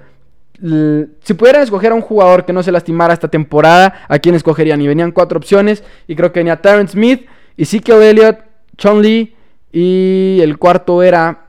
si 0.58 1.34
pudieran 1.34 1.62
escoger 1.62 1.92
a 1.92 1.94
un 1.94 2.00
jugador 2.00 2.44
que 2.44 2.52
no 2.52 2.62
se 2.62 2.72
lastimara 2.72 3.14
esta 3.14 3.28
temporada, 3.28 3.94
¿a 4.08 4.18
quién 4.18 4.34
escogerían? 4.34 4.80
Y 4.80 4.86
venían 4.86 5.12
cuatro 5.12 5.38
opciones. 5.38 5.84
Y 6.06 6.16
creo 6.16 6.32
que 6.32 6.40
venía 6.40 6.60
Terrence 6.60 6.92
Smith, 6.92 7.26
Ezekiel 7.56 8.02
Elliott, 8.02 8.38
Chun 8.76 9.02
Lee. 9.02 9.34
Y 9.72 10.38
el 10.40 10.58
cuarto 10.58 11.02
era. 11.02 11.44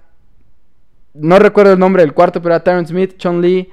No 1.13 1.39
recuerdo 1.39 1.73
el 1.73 1.79
nombre 1.79 2.03
del 2.03 2.13
cuarto, 2.13 2.41
pero 2.41 2.55
era 2.55 2.63
Terrence 2.63 2.91
Smith, 2.91 3.17
Chun 3.17 3.41
Lee. 3.41 3.69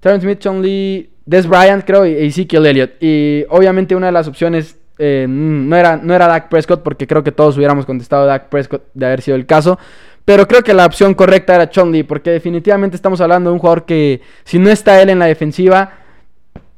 Terrence 0.00 0.24
Smith, 0.26 0.38
Chun 0.40 0.62
Lee, 0.62 1.10
Des 1.24 1.46
Bryant, 1.46 1.84
creo, 1.84 2.04
y 2.06 2.26
Ezekiel 2.26 2.66
Elliott. 2.66 2.92
Y 3.00 3.44
obviamente 3.48 3.94
una 3.94 4.06
de 4.06 4.12
las 4.12 4.26
opciones 4.26 4.76
eh, 4.98 5.26
no, 5.28 5.76
era, 5.76 5.96
no 5.96 6.14
era 6.14 6.28
Dak 6.28 6.48
Prescott, 6.48 6.82
porque 6.82 7.06
creo 7.06 7.22
que 7.22 7.32
todos 7.32 7.56
hubiéramos 7.56 7.86
contestado 7.86 8.26
Dak 8.26 8.48
Prescott 8.48 8.84
de 8.94 9.06
haber 9.06 9.22
sido 9.22 9.36
el 9.36 9.46
caso. 9.46 9.78
Pero 10.24 10.46
creo 10.46 10.62
que 10.62 10.74
la 10.74 10.86
opción 10.86 11.14
correcta 11.14 11.54
era 11.54 11.68
Chun-Li, 11.68 12.04
porque 12.04 12.30
definitivamente 12.30 12.96
estamos 12.96 13.20
hablando 13.20 13.50
de 13.50 13.54
un 13.54 13.60
jugador 13.60 13.84
que, 13.84 14.20
si 14.44 14.58
no 14.58 14.70
está 14.70 15.00
él 15.02 15.10
en 15.10 15.18
la 15.18 15.26
defensiva, 15.26 16.02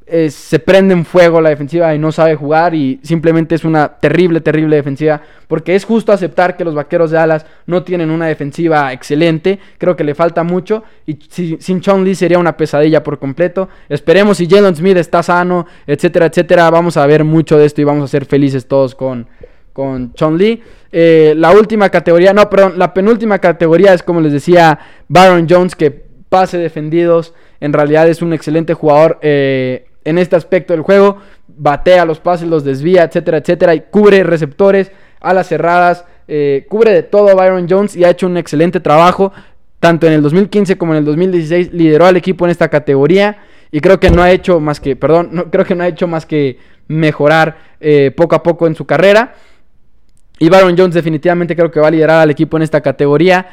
eh, 0.06 0.30
se 0.30 0.58
prende 0.58 0.92
en 0.92 1.06
fuego 1.06 1.40
la 1.40 1.48
defensiva 1.48 1.94
y 1.94 1.98
no 1.98 2.12
sabe 2.12 2.34
jugar 2.34 2.74
y 2.74 3.00
simplemente 3.02 3.54
es 3.54 3.64
una 3.64 3.88
terrible, 3.88 4.42
terrible 4.42 4.76
defensiva 4.76 5.22
porque 5.48 5.74
es 5.74 5.86
justo 5.86 6.12
aceptar 6.12 6.58
que 6.58 6.64
los 6.64 6.74
vaqueros 6.74 7.10
de 7.10 7.16
Alas 7.16 7.46
no 7.64 7.84
tienen 7.84 8.10
una 8.10 8.26
defensiva 8.26 8.92
excelente, 8.92 9.58
creo 9.78 9.96
que 9.96 10.04
le 10.04 10.14
falta 10.14 10.42
mucho 10.42 10.84
y 11.06 11.18
sin 11.58 11.80
Chun 11.80 12.04
Lee 12.04 12.14
sería 12.14 12.38
una 12.38 12.54
pesadilla 12.54 13.02
por 13.02 13.18
completo. 13.18 13.70
Esperemos 13.88 14.36
si 14.36 14.46
Jalen 14.46 14.76
Smith 14.76 14.98
está 14.98 15.22
sano, 15.22 15.66
etcétera, 15.86 16.26
etcétera, 16.26 16.68
vamos 16.68 16.98
a 16.98 17.06
ver 17.06 17.24
mucho 17.24 17.56
de 17.56 17.64
esto 17.64 17.80
y 17.80 17.84
vamos 17.84 18.04
a 18.04 18.08
ser 18.08 18.26
felices 18.26 18.68
todos 18.68 18.94
con, 18.94 19.26
con 19.74 20.14
Chun 20.14 20.38
Lee. 20.38 20.62
Eh, 20.92 21.34
la 21.36 21.50
última 21.50 21.90
categoría, 21.90 22.32
no, 22.32 22.48
perdón, 22.48 22.74
la 22.76 22.94
penúltima 22.94 23.40
categoría 23.40 23.92
es 23.92 24.02
como 24.02 24.20
les 24.20 24.32
decía 24.32 24.78
Baron 25.08 25.46
Jones, 25.50 25.74
que 25.74 25.90
pase 25.90 26.56
defendidos. 26.56 27.34
En 27.60 27.72
realidad 27.72 28.08
es 28.08 28.22
un 28.22 28.32
excelente 28.32 28.72
jugador 28.72 29.18
eh, 29.20 29.86
en 30.04 30.16
este 30.18 30.36
aspecto 30.36 30.72
del 30.72 30.82
juego. 30.82 31.18
Batea 31.48 32.04
los 32.04 32.20
pases, 32.20 32.48
los 32.48 32.64
desvía, 32.64 33.02
etcétera, 33.02 33.38
etcétera. 33.38 33.74
Y 33.74 33.80
cubre 33.90 34.22
receptores, 34.22 34.92
alas 35.20 35.48
cerradas. 35.48 36.04
Eh, 36.28 36.64
cubre 36.70 36.92
de 36.92 37.02
todo 37.02 37.34
Byron 37.36 37.66
Jones 37.68 37.96
y 37.96 38.04
ha 38.04 38.10
hecho 38.10 38.28
un 38.28 38.36
excelente 38.36 38.78
trabajo. 38.78 39.32
Tanto 39.80 40.06
en 40.06 40.12
el 40.12 40.22
2015 40.22 40.78
como 40.78 40.92
en 40.92 40.98
el 41.00 41.04
2016 41.04 41.72
lideró 41.72 42.06
al 42.06 42.16
equipo 42.16 42.44
en 42.44 42.52
esta 42.52 42.68
categoría. 42.68 43.38
Y 43.72 43.80
creo 43.80 43.98
que 43.98 44.10
no 44.10 44.22
ha 44.22 44.30
hecho 44.30 44.60
más 44.60 44.78
que, 44.78 44.94
perdón, 44.94 45.30
no, 45.32 45.50
creo 45.50 45.64
que 45.64 45.74
no 45.74 45.82
ha 45.82 45.88
hecho 45.88 46.06
más 46.06 46.24
que 46.26 46.58
mejorar 46.86 47.74
poco 48.16 48.36
a 48.36 48.42
poco 48.42 48.68
en 48.68 48.76
su 48.76 48.86
carrera. 48.86 49.34
Y 50.38 50.48
Baron 50.48 50.76
Jones 50.76 50.94
definitivamente 50.94 51.54
creo 51.54 51.70
que 51.70 51.80
va 51.80 51.88
a 51.88 51.90
liderar 51.90 52.20
al 52.20 52.30
equipo 52.30 52.56
en 52.56 52.62
esta 52.62 52.80
categoría. 52.80 53.46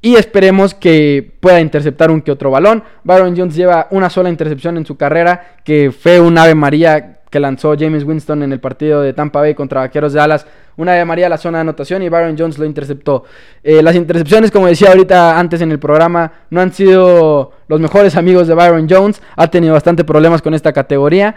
Y 0.00 0.16
esperemos 0.16 0.74
que 0.74 1.36
pueda 1.38 1.60
interceptar 1.60 2.10
un 2.10 2.22
que 2.22 2.32
otro 2.32 2.50
balón. 2.50 2.82
Baron 3.04 3.36
Jones 3.36 3.54
lleva 3.54 3.86
una 3.90 4.10
sola 4.10 4.28
intercepción 4.28 4.76
en 4.76 4.84
su 4.84 4.96
carrera, 4.96 5.58
que 5.64 5.92
fue 5.92 6.18
un 6.18 6.36
Ave 6.36 6.56
María 6.56 7.20
que 7.30 7.40
lanzó 7.40 7.74
James 7.78 8.04
Winston 8.04 8.42
en 8.42 8.52
el 8.52 8.60
partido 8.60 9.00
de 9.00 9.14
Tampa 9.14 9.40
Bay 9.40 9.54
contra 9.54 9.80
Vaqueros 9.80 10.12
de 10.12 10.18
Dallas. 10.18 10.44
Una 10.76 10.92
Ave 10.92 11.04
María 11.04 11.26
a 11.26 11.28
la 11.30 11.38
zona 11.38 11.58
de 11.58 11.62
anotación 11.62 12.02
y 12.02 12.08
Baron 12.08 12.36
Jones 12.36 12.58
lo 12.58 12.66
interceptó. 12.66 13.24
Eh, 13.62 13.80
las 13.82 13.94
intercepciones, 13.94 14.50
como 14.50 14.66
decía 14.66 14.88
ahorita 14.88 15.38
antes 15.38 15.62
en 15.62 15.70
el 15.70 15.78
programa, 15.78 16.30
no 16.50 16.60
han 16.60 16.72
sido 16.72 17.52
los 17.68 17.80
mejores 17.80 18.16
amigos 18.16 18.48
de 18.48 18.54
Byron 18.54 18.86
Jones. 18.90 19.22
Ha 19.36 19.46
tenido 19.46 19.72
bastante 19.72 20.04
problemas 20.04 20.42
con 20.42 20.52
esta 20.52 20.72
categoría. 20.72 21.36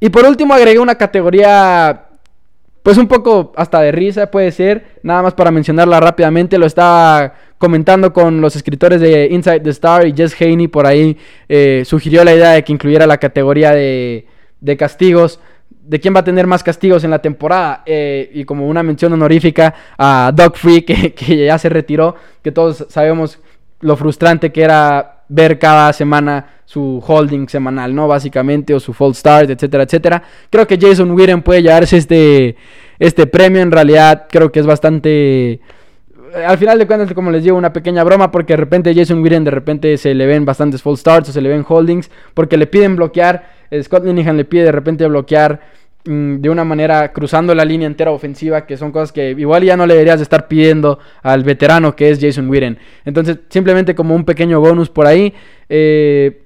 Y 0.00 0.08
por 0.08 0.24
último 0.24 0.54
agregué 0.54 0.78
una 0.78 0.94
categoría 0.96 2.07
pues 2.82 2.96
un 2.98 3.06
poco 3.06 3.52
hasta 3.56 3.80
de 3.80 3.92
risa 3.92 4.30
puede 4.30 4.50
ser, 4.52 4.98
nada 5.02 5.22
más 5.22 5.34
para 5.34 5.50
mencionarla 5.50 6.00
rápidamente, 6.00 6.58
lo 6.58 6.66
estaba 6.66 7.34
comentando 7.58 8.12
con 8.12 8.40
los 8.40 8.56
escritores 8.56 9.00
de 9.00 9.28
Inside 9.30 9.60
the 9.60 9.70
Star 9.70 10.06
y 10.06 10.14
Jess 10.14 10.40
Haney 10.40 10.68
por 10.68 10.86
ahí 10.86 11.16
eh, 11.48 11.82
sugirió 11.84 12.24
la 12.24 12.34
idea 12.34 12.50
de 12.50 12.64
que 12.64 12.72
incluyera 12.72 13.06
la 13.06 13.18
categoría 13.18 13.72
de, 13.72 14.26
de 14.60 14.76
castigos 14.76 15.40
de 15.88 16.00
quién 16.00 16.14
va 16.14 16.20
a 16.20 16.24
tener 16.24 16.46
más 16.46 16.62
castigos 16.62 17.02
en 17.04 17.10
la 17.10 17.20
temporada. 17.20 17.82
Eh, 17.86 18.30
y 18.34 18.44
como 18.44 18.68
una 18.68 18.82
mención 18.82 19.12
honorífica 19.14 19.74
a 19.96 20.30
Doug 20.34 20.56
Free, 20.56 20.82
que, 20.86 21.14
que, 21.14 21.46
ya 21.46 21.58
se 21.58 21.70
retiró, 21.70 22.14
que 22.42 22.52
todos 22.52 22.86
sabemos 22.90 23.40
lo 23.80 23.96
frustrante 23.96 24.52
que 24.52 24.62
era 24.62 25.17
ver 25.28 25.58
cada 25.58 25.92
semana 25.92 26.46
su 26.64 27.02
holding 27.06 27.48
semanal, 27.48 27.94
¿no? 27.94 28.08
Básicamente, 28.08 28.74
o 28.74 28.80
su 28.80 28.92
false 28.92 29.20
start, 29.20 29.50
etcétera, 29.50 29.84
etcétera. 29.84 30.22
Creo 30.50 30.66
que 30.66 30.78
Jason 30.78 31.10
Witten 31.12 31.42
puede 31.42 31.62
llevarse 31.62 31.96
este, 31.96 32.56
este 32.98 33.26
premio. 33.26 33.62
En 33.62 33.70
realidad, 33.70 34.26
creo 34.30 34.52
que 34.52 34.60
es 34.60 34.66
bastante. 34.66 35.60
Al 36.46 36.58
final 36.58 36.78
de 36.78 36.86
cuentas, 36.86 37.12
como 37.14 37.30
les 37.30 37.42
digo, 37.42 37.56
una 37.56 37.72
pequeña 37.72 38.04
broma, 38.04 38.30
porque 38.30 38.52
de 38.52 38.58
repente 38.58 38.94
Jason 38.94 39.22
Witten 39.22 39.44
de 39.44 39.50
repente 39.50 39.96
se 39.96 40.14
le 40.14 40.26
ven 40.26 40.44
bastantes 40.44 40.82
false 40.82 41.00
starts 41.00 41.30
o 41.30 41.32
se 41.32 41.40
le 41.40 41.48
ven 41.48 41.64
holdings, 41.66 42.10
porque 42.34 42.58
le 42.58 42.66
piden 42.66 42.96
bloquear. 42.96 43.56
Scott 43.82 44.04
Linehan 44.04 44.36
le 44.36 44.44
pide 44.44 44.64
de 44.64 44.72
repente 44.72 45.06
bloquear 45.06 45.60
de 46.04 46.48
una 46.48 46.64
manera 46.64 47.12
cruzando 47.12 47.54
la 47.54 47.64
línea 47.64 47.86
entera 47.86 48.10
ofensiva, 48.10 48.66
que 48.66 48.76
son 48.76 48.92
cosas 48.92 49.12
que 49.12 49.32
igual 49.32 49.64
ya 49.64 49.76
no 49.76 49.86
le 49.86 49.94
deberías 49.94 50.18
de 50.18 50.22
estar 50.22 50.48
pidiendo 50.48 50.98
al 51.22 51.44
veterano 51.44 51.94
que 51.94 52.10
es 52.10 52.18
Jason 52.20 52.48
Witten. 52.48 52.78
Entonces, 53.04 53.38
simplemente 53.48 53.94
como 53.94 54.14
un 54.14 54.24
pequeño 54.24 54.60
bonus 54.60 54.88
por 54.88 55.06
ahí. 55.06 55.34
Eh, 55.68 56.42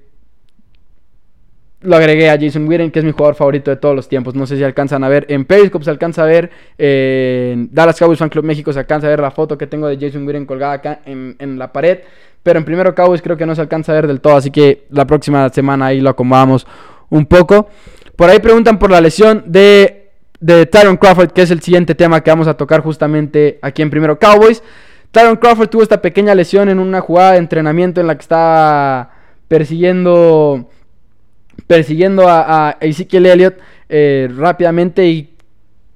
lo 1.81 1.97
agregué 1.97 2.29
a 2.29 2.39
Jason 2.39 2.67
Witten, 2.67 2.91
que 2.91 2.99
es 2.99 3.05
mi 3.05 3.11
jugador 3.11 3.35
favorito 3.35 3.69
de 3.69 3.77
todos 3.77 3.95
los 3.95 4.07
tiempos. 4.07 4.35
No 4.35 4.47
sé 4.47 4.57
si 4.57 4.63
alcanzan 4.63 5.03
a 5.03 5.09
ver 5.09 5.25
en 5.29 5.45
Periscope, 5.45 5.83
se 5.83 5.91
alcanza 5.91 6.23
a 6.23 6.25
ver 6.25 6.49
en 6.77 7.69
Dallas 7.73 7.99
Cowboys 7.99 8.19
Fan 8.19 8.29
Club 8.29 8.45
México, 8.45 8.71
se 8.71 8.79
alcanza 8.79 9.07
a 9.07 9.09
ver 9.09 9.19
la 9.19 9.31
foto 9.31 9.57
que 9.57 9.67
tengo 9.67 9.87
de 9.87 9.97
Jason 9.97 10.25
Witten 10.25 10.45
colgada 10.45 10.73
acá 10.73 11.01
en, 11.05 11.35
en 11.39 11.59
la 11.59 11.71
pared. 11.71 11.99
Pero 12.41 12.59
en 12.59 12.65
primero 12.65 12.93
Cowboys 12.95 13.21
creo 13.21 13.37
que 13.37 13.45
no 13.45 13.55
se 13.55 13.61
alcanza 13.61 13.91
a 13.91 13.95
ver 13.95 14.07
del 14.07 14.19
todo, 14.19 14.35
así 14.35 14.51
que 14.51 14.85
la 14.89 15.05
próxima 15.05 15.47
semana 15.49 15.87
ahí 15.87 16.01
lo 16.01 16.09
acomodamos 16.09 16.67
un 17.09 17.25
poco. 17.25 17.69
Por 18.23 18.29
ahí 18.29 18.39
preguntan 18.39 18.79
por 18.79 18.89
la 18.89 19.01
lesión 19.01 19.43
de, 19.47 20.11
de 20.39 20.65
Tyron 20.65 20.95
Crawford, 20.95 21.31
que 21.31 21.41
es 21.41 21.51
el 21.51 21.59
siguiente 21.59 21.93
tema 21.93 22.23
que 22.23 22.31
vamos 22.31 22.47
a 22.47 22.53
tocar 22.53 22.79
justamente 22.79 23.59
aquí 23.61 23.81
en 23.81 23.89
primero 23.89 24.17
Cowboys. 24.17 24.63
Tyron 25.11 25.35
Crawford 25.35 25.67
tuvo 25.67 25.83
esta 25.83 26.01
pequeña 26.01 26.33
lesión 26.33 26.69
en 26.69 26.79
una 26.79 27.01
jugada 27.01 27.33
de 27.33 27.39
entrenamiento 27.39 27.99
en 27.99 28.07
la 28.07 28.15
que 28.15 28.21
estaba 28.21 29.11
persiguiendo 29.49 30.69
persiguiendo 31.67 32.23
a, 32.29 32.77
Ezekiel 32.79 33.25
Elliott 33.25 33.55
eh, 33.89 34.29
rápidamente 34.33 35.05
y 35.05 35.35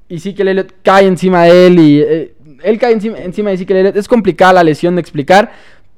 Ezekiel 0.10 0.50
Elliott 0.50 0.74
cae 0.84 1.08
encima 1.08 1.46
de 1.46 1.68
él 1.68 1.80
y 1.80 2.02
eh, 2.02 2.36
él 2.62 2.78
cae 2.78 2.92
encima, 2.92 3.20
encima, 3.20 3.52
de 3.52 3.56
Ezekiel 3.56 3.78
Elliott. 3.80 3.96
Es 3.96 4.10
complicada 4.10 4.52
la 4.52 4.66
lesión 4.66 4.96
de 4.96 5.00
explicar. 5.00 5.54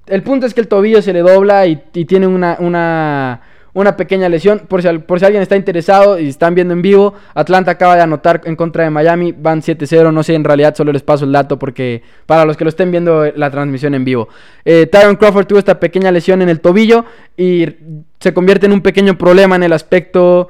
El 0.06 0.22
punto 0.22 0.46
es 0.46 0.54
que 0.54 0.62
el 0.62 0.68
tobillo 0.68 1.02
se 1.02 1.12
le 1.12 1.22
dobla 1.22 1.66
y, 1.66 1.82
y 1.92 2.06
tiene 2.06 2.28
una, 2.28 2.56
una, 2.60 3.42
una 3.74 3.96
pequeña 3.98 4.30
lesión. 4.30 4.64
Por 4.68 4.82
si, 4.82 4.88
por 5.00 5.20
si, 5.20 5.26
alguien 5.26 5.42
está 5.42 5.56
interesado 5.56 6.20
y 6.20 6.30
están 6.30 6.56
viendo 6.56 6.74
en 6.74 6.82
vivo, 6.82 7.14
Atlanta 7.34 7.72
acaba 7.72 7.96
de 7.96 8.02
anotar 8.02 8.42
en 8.46 8.56
contra 8.56 8.84
de 8.84 8.90
Miami. 8.90 9.32
Van 9.32 9.62
7-0. 9.62 10.14
No 10.14 10.24
sé, 10.24 10.36
en 10.36 10.44
realidad 10.44 10.76
solo 10.76 10.92
les 10.92 11.04
paso 11.04 11.26
el 11.26 11.32
dato 11.32 11.60
porque 11.60 12.02
para 12.26 12.46
los 12.46 12.58
que 12.58 12.64
lo 12.64 12.70
estén 12.70 12.92
viendo 12.92 13.26
la 13.36 13.52
transmisión 13.52 13.96
en 13.96 14.06
vivo. 14.06 14.30
Eh, 14.66 14.88
Tyron 14.88 15.16
Crawford 15.16 15.48
tuvo 15.48 15.60
esta 15.60 15.80
pequeña 15.80 16.12
lesión 16.12 16.42
en 16.42 16.50
el 16.50 16.60
tobillo 16.62 17.06
y 17.38 17.68
se 18.20 18.34
convierte 18.34 18.66
en 18.66 18.74
un 18.74 18.82
pequeño 18.82 19.18
problema 19.18 19.56
en 19.56 19.64
el 19.64 19.74
aspecto 19.74 20.50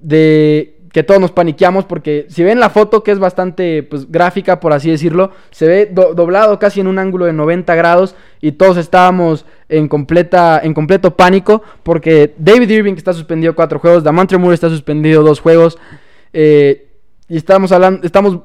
de 0.00 0.78
que 0.92 1.02
todos 1.02 1.20
nos 1.20 1.32
paniqueamos 1.32 1.84
porque 1.84 2.26
si 2.28 2.42
ven 2.42 2.60
la 2.60 2.70
foto 2.70 3.02
que 3.02 3.10
es 3.10 3.18
bastante 3.18 3.82
pues, 3.82 4.10
gráfica 4.10 4.60
por 4.60 4.72
así 4.72 4.90
decirlo, 4.90 5.32
se 5.50 5.66
ve 5.66 5.86
do 5.86 6.14
doblado 6.14 6.58
casi 6.58 6.80
en 6.80 6.86
un 6.86 6.98
ángulo 6.98 7.26
de 7.26 7.32
90 7.32 7.74
grados 7.74 8.14
y 8.40 8.52
todos 8.52 8.76
estábamos 8.76 9.44
en, 9.68 9.88
completa, 9.88 10.60
en 10.62 10.74
completo 10.74 11.14
pánico 11.16 11.62
porque 11.82 12.34
David 12.38 12.70
Irving 12.70 12.94
está 12.94 13.12
suspendido 13.12 13.54
cuatro 13.54 13.78
juegos, 13.78 14.02
Damontre 14.04 14.38
Moore 14.38 14.54
está 14.54 14.68
suspendido 14.68 15.22
dos 15.22 15.40
juegos 15.40 15.78
eh, 16.32 16.88
y 17.28 17.36
estamos, 17.36 17.72
hablando, 17.72 18.06
estamos 18.06 18.38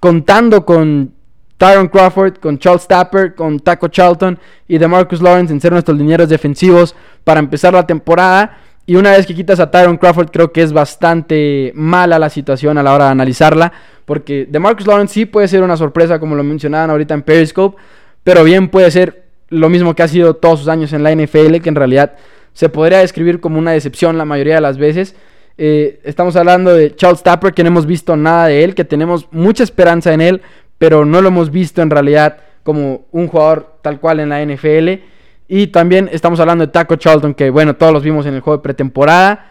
contando 0.00 0.64
con 0.64 1.12
Tyron 1.58 1.88
Crawford, 1.88 2.36
con 2.38 2.58
Charles 2.58 2.86
Tapper, 2.86 3.34
con 3.34 3.58
Taco 3.58 3.88
Charlton 3.88 4.38
y 4.68 4.78
de 4.78 4.86
Marcus 4.86 5.20
Lawrence 5.20 5.52
en 5.52 5.60
ser 5.60 5.72
nuestros 5.72 5.98
linieros 5.98 6.28
defensivos 6.28 6.94
para 7.24 7.40
empezar 7.40 7.74
la 7.74 7.86
temporada. 7.86 8.58
Y 8.86 8.96
una 8.96 9.10
vez 9.10 9.26
que 9.26 9.34
quitas 9.34 9.60
a 9.60 9.70
Tyron 9.70 9.98
Crawford, 9.98 10.30
creo 10.30 10.50
que 10.50 10.62
es 10.62 10.72
bastante 10.72 11.72
mala 11.74 12.18
la 12.18 12.30
situación 12.30 12.78
a 12.78 12.82
la 12.82 12.94
hora 12.94 13.06
de 13.06 13.10
analizarla. 13.10 13.72
Porque 14.06 14.46
de 14.48 14.58
Marcus 14.58 14.86
Lawrence 14.86 15.12
sí 15.12 15.26
puede 15.26 15.46
ser 15.46 15.62
una 15.62 15.76
sorpresa, 15.76 16.18
como 16.18 16.34
lo 16.36 16.42
mencionaban 16.42 16.88
ahorita 16.88 17.12
en 17.12 17.22
Periscope. 17.22 17.76
Pero 18.24 18.44
bien 18.44 18.68
puede 18.68 18.90
ser 18.90 19.27
lo 19.48 19.68
mismo 19.68 19.94
que 19.94 20.02
ha 20.02 20.08
sido 20.08 20.34
todos 20.34 20.60
sus 20.60 20.68
años 20.68 20.92
en 20.92 21.02
la 21.02 21.14
NFL, 21.14 21.56
que 21.62 21.68
en 21.68 21.74
realidad 21.74 22.16
se 22.52 22.68
podría 22.68 22.98
describir 22.98 23.40
como 23.40 23.58
una 23.58 23.72
decepción 23.72 24.18
la 24.18 24.24
mayoría 24.24 24.56
de 24.56 24.60
las 24.60 24.78
veces. 24.78 25.14
Eh, 25.56 26.00
estamos 26.04 26.36
hablando 26.36 26.74
de 26.74 26.94
Charles 26.94 27.22
Tapper, 27.22 27.52
que 27.52 27.62
no 27.62 27.68
hemos 27.68 27.86
visto 27.86 28.16
nada 28.16 28.46
de 28.46 28.64
él, 28.64 28.74
que 28.74 28.84
tenemos 28.84 29.28
mucha 29.30 29.64
esperanza 29.64 30.12
en 30.12 30.20
él, 30.20 30.42
pero 30.78 31.04
no 31.04 31.20
lo 31.20 31.28
hemos 31.28 31.50
visto 31.50 31.82
en 31.82 31.90
realidad 31.90 32.38
como 32.62 33.06
un 33.12 33.28
jugador 33.28 33.78
tal 33.82 33.98
cual 33.98 34.20
en 34.20 34.28
la 34.28 34.44
NFL. 34.44 35.02
Y 35.48 35.68
también 35.68 36.08
estamos 36.12 36.38
hablando 36.40 36.66
de 36.66 36.72
Taco 36.72 36.96
Charlton, 36.96 37.34
que 37.34 37.50
bueno, 37.50 37.74
todos 37.74 37.92
los 37.92 38.02
vimos 38.02 38.26
en 38.26 38.34
el 38.34 38.40
juego 38.40 38.58
de 38.58 38.62
pretemporada. 38.62 39.47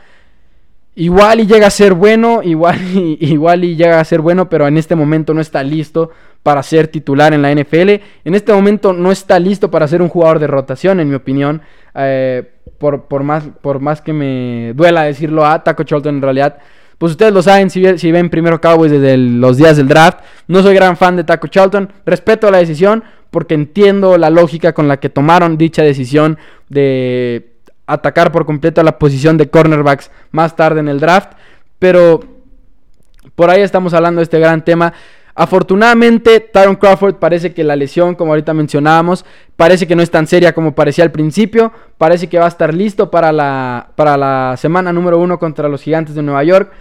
Igual 1.00 1.42
y 1.42 1.46
llega 1.46 1.68
a 1.68 1.70
ser 1.70 1.94
bueno, 1.94 2.42
igual 2.42 2.80
y, 2.82 3.20
igual 3.22 3.64
y 3.64 3.76
llega 3.76 4.00
a 4.00 4.04
ser 4.04 4.20
bueno, 4.20 4.50
pero 4.50 4.68
en 4.68 4.78
este 4.78 4.96
momento 4.96 5.32
no 5.32 5.42
está 5.42 5.62
listo 5.62 6.10
para 6.42 6.64
ser 6.64 6.88
titular 6.88 7.36
en 7.36 7.44
la 7.44 7.54
NFL. 7.54 7.90
En 8.26 8.34
este 8.34 8.52
momento 8.52 8.94
no 8.94 9.12
está 9.12 9.38
listo 9.38 9.70
para 9.70 9.88
ser 9.88 10.02
un 10.02 10.10
jugador 10.10 10.40
de 10.40 10.48
rotación, 10.48 11.00
en 11.00 11.08
mi 11.08 11.14
opinión. 11.14 11.62
Eh, 11.94 12.50
por, 12.80 13.04
por, 13.04 13.22
más, 13.22 13.44
por 13.62 13.80
más 13.80 14.02
que 14.02 14.12
me 14.12 14.74
duela 14.74 15.04
decirlo 15.04 15.46
a 15.46 15.64
Taco 15.64 15.84
Charlton 15.84 16.16
en 16.16 16.22
realidad. 16.24 16.58
Pues 16.98 17.12
ustedes 17.12 17.32
lo 17.32 17.44
saben 17.44 17.70
si, 17.70 18.00
si 18.00 18.12
ven 18.12 18.32
primero 18.32 18.60
Cowboys 18.60 18.92
desde 18.92 19.18
los 19.18 19.58
días 19.58 19.78
del 19.78 19.88
draft. 19.88 20.22
No 20.48 20.64
soy 20.64 20.74
gran 20.74 20.98
fan 20.98 21.16
de 21.16 21.24
Taco 21.24 21.48
Charlton. 21.48 21.94
Respeto 22.08 22.50
la 22.50 22.58
decisión 22.58 23.04
porque 23.30 23.54
entiendo 23.54 24.18
la 24.18 24.32
lógica 24.32 24.74
con 24.74 24.88
la 24.88 24.98
que 24.98 25.10
tomaron 25.10 25.60
dicha 25.60 25.84
decisión 25.84 26.40
de 26.70 27.57
atacar 27.88 28.32
por 28.32 28.46
completo 28.46 28.84
la 28.84 29.00
posición 29.00 29.38
de 29.38 29.50
cornerbacks 29.50 30.12
más 30.32 30.56
tarde 30.56 30.82
en 30.82 30.90
el 30.90 31.00
draft. 31.00 31.32
Pero 31.80 32.20
por 33.36 33.50
ahí 33.50 33.62
estamos 33.62 33.94
hablando 33.94 34.20
de 34.20 34.24
este 34.24 34.40
gran 34.40 34.64
tema. 34.64 34.94
Afortunadamente, 35.34 36.40
Tyron 36.40 36.76
Crawford 36.76 37.16
parece 37.16 37.54
que 37.54 37.64
la 37.64 37.76
lesión, 37.76 38.16
como 38.16 38.32
ahorita 38.32 38.56
mencionábamos, 38.56 39.24
parece 39.56 39.86
que 39.86 39.96
no 39.96 40.02
es 40.02 40.10
tan 40.10 40.26
seria 40.26 40.54
como 40.54 40.74
parecía 40.74 41.04
al 41.04 41.12
principio. 41.12 41.72
Parece 41.98 42.28
que 42.28 42.40
va 42.40 42.46
a 42.46 42.50
estar 42.50 42.74
listo 42.74 43.12
para 43.12 43.32
la, 43.32 43.90
para 43.96 44.18
la 44.18 44.56
semana 44.58 44.92
número 44.92 45.20
uno 45.20 45.38
contra 45.38 45.70
los 45.70 45.84
Gigantes 45.84 46.16
de 46.16 46.24
Nueva 46.24 46.44
York. 46.44 46.72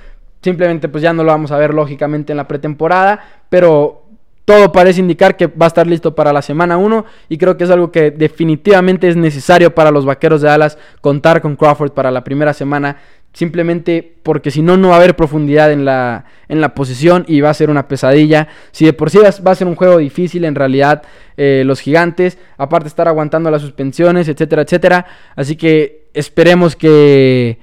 Simplemente 0.40 0.88
pues 0.88 1.02
ya 1.02 1.12
no 1.12 1.22
lo 1.22 1.32
vamos 1.32 1.52
a 1.52 1.58
ver 1.58 1.74
lógicamente 1.74 2.32
en 2.32 2.38
la 2.38 2.48
pretemporada, 2.48 3.20
pero 3.50 4.05
todo 4.46 4.70
parece 4.70 5.00
indicar 5.00 5.36
que 5.36 5.48
va 5.48 5.66
a 5.66 5.68
estar 5.68 5.86
listo 5.88 6.14
para 6.14 6.32
la 6.32 6.40
semana 6.40 6.76
1 6.76 7.04
y 7.28 7.36
creo 7.36 7.56
que 7.56 7.64
es 7.64 7.70
algo 7.70 7.90
que 7.90 8.12
definitivamente 8.12 9.08
es 9.08 9.16
necesario 9.16 9.74
para 9.74 9.90
los 9.90 10.06
Vaqueros 10.06 10.40
de 10.40 10.48
Dallas 10.48 10.78
contar 11.00 11.42
con 11.42 11.56
Crawford 11.56 11.90
para 11.90 12.12
la 12.12 12.22
primera 12.22 12.54
semana 12.54 12.96
simplemente 13.32 14.14
porque 14.22 14.52
si 14.52 14.62
no 14.62 14.76
no 14.76 14.90
va 14.90 14.94
a 14.94 14.98
haber 14.98 15.16
profundidad 15.16 15.72
en 15.72 15.84
la, 15.84 16.26
en 16.48 16.60
la 16.60 16.74
posición 16.74 17.24
y 17.26 17.40
va 17.40 17.50
a 17.50 17.54
ser 17.54 17.70
una 17.70 17.88
pesadilla. 17.88 18.46
Si 18.70 18.86
de 18.86 18.92
por 18.92 19.10
sí 19.10 19.18
va 19.18 19.50
a 19.50 19.54
ser 19.54 19.66
un 19.66 19.74
juego 19.74 19.98
difícil 19.98 20.44
en 20.44 20.54
realidad 20.54 21.02
eh, 21.36 21.64
los 21.66 21.80
gigantes, 21.80 22.38
aparte 22.56 22.88
estar 22.88 23.08
aguantando 23.08 23.50
las 23.50 23.62
suspensiones, 23.62 24.28
etcétera, 24.28 24.62
etcétera. 24.62 25.06
Así 25.34 25.56
que 25.56 26.08
esperemos 26.14 26.76
que 26.76 27.58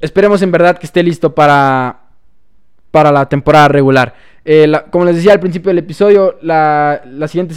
esperemos 0.00 0.40
en 0.40 0.50
verdad 0.50 0.78
que 0.78 0.86
esté 0.86 1.02
listo 1.02 1.34
para 1.34 2.00
para 2.90 3.12
la 3.12 3.28
temporada 3.28 3.68
regular. 3.68 4.14
Eh, 4.44 4.70
como 4.90 5.04
les 5.04 5.16
decía 5.16 5.32
al 5.32 5.40
principio 5.40 5.70
del 5.70 5.78
episodio, 5.78 6.36
la, 6.42 7.02
siguiente 7.28 7.54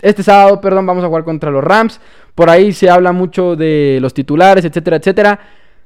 este 0.00 0.22
sábado, 0.22 0.60
perdón, 0.60 0.84
vamos 0.86 1.04
a 1.04 1.06
jugar 1.06 1.24
contra 1.24 1.50
los 1.50 1.62
Rams. 1.62 2.00
Por 2.34 2.50
ahí 2.50 2.72
se 2.72 2.90
habla 2.90 3.12
mucho 3.12 3.56
de 3.56 3.98
los 4.00 4.12
titulares, 4.12 4.64
etcétera, 4.64 4.96
etcétera. 4.96 5.40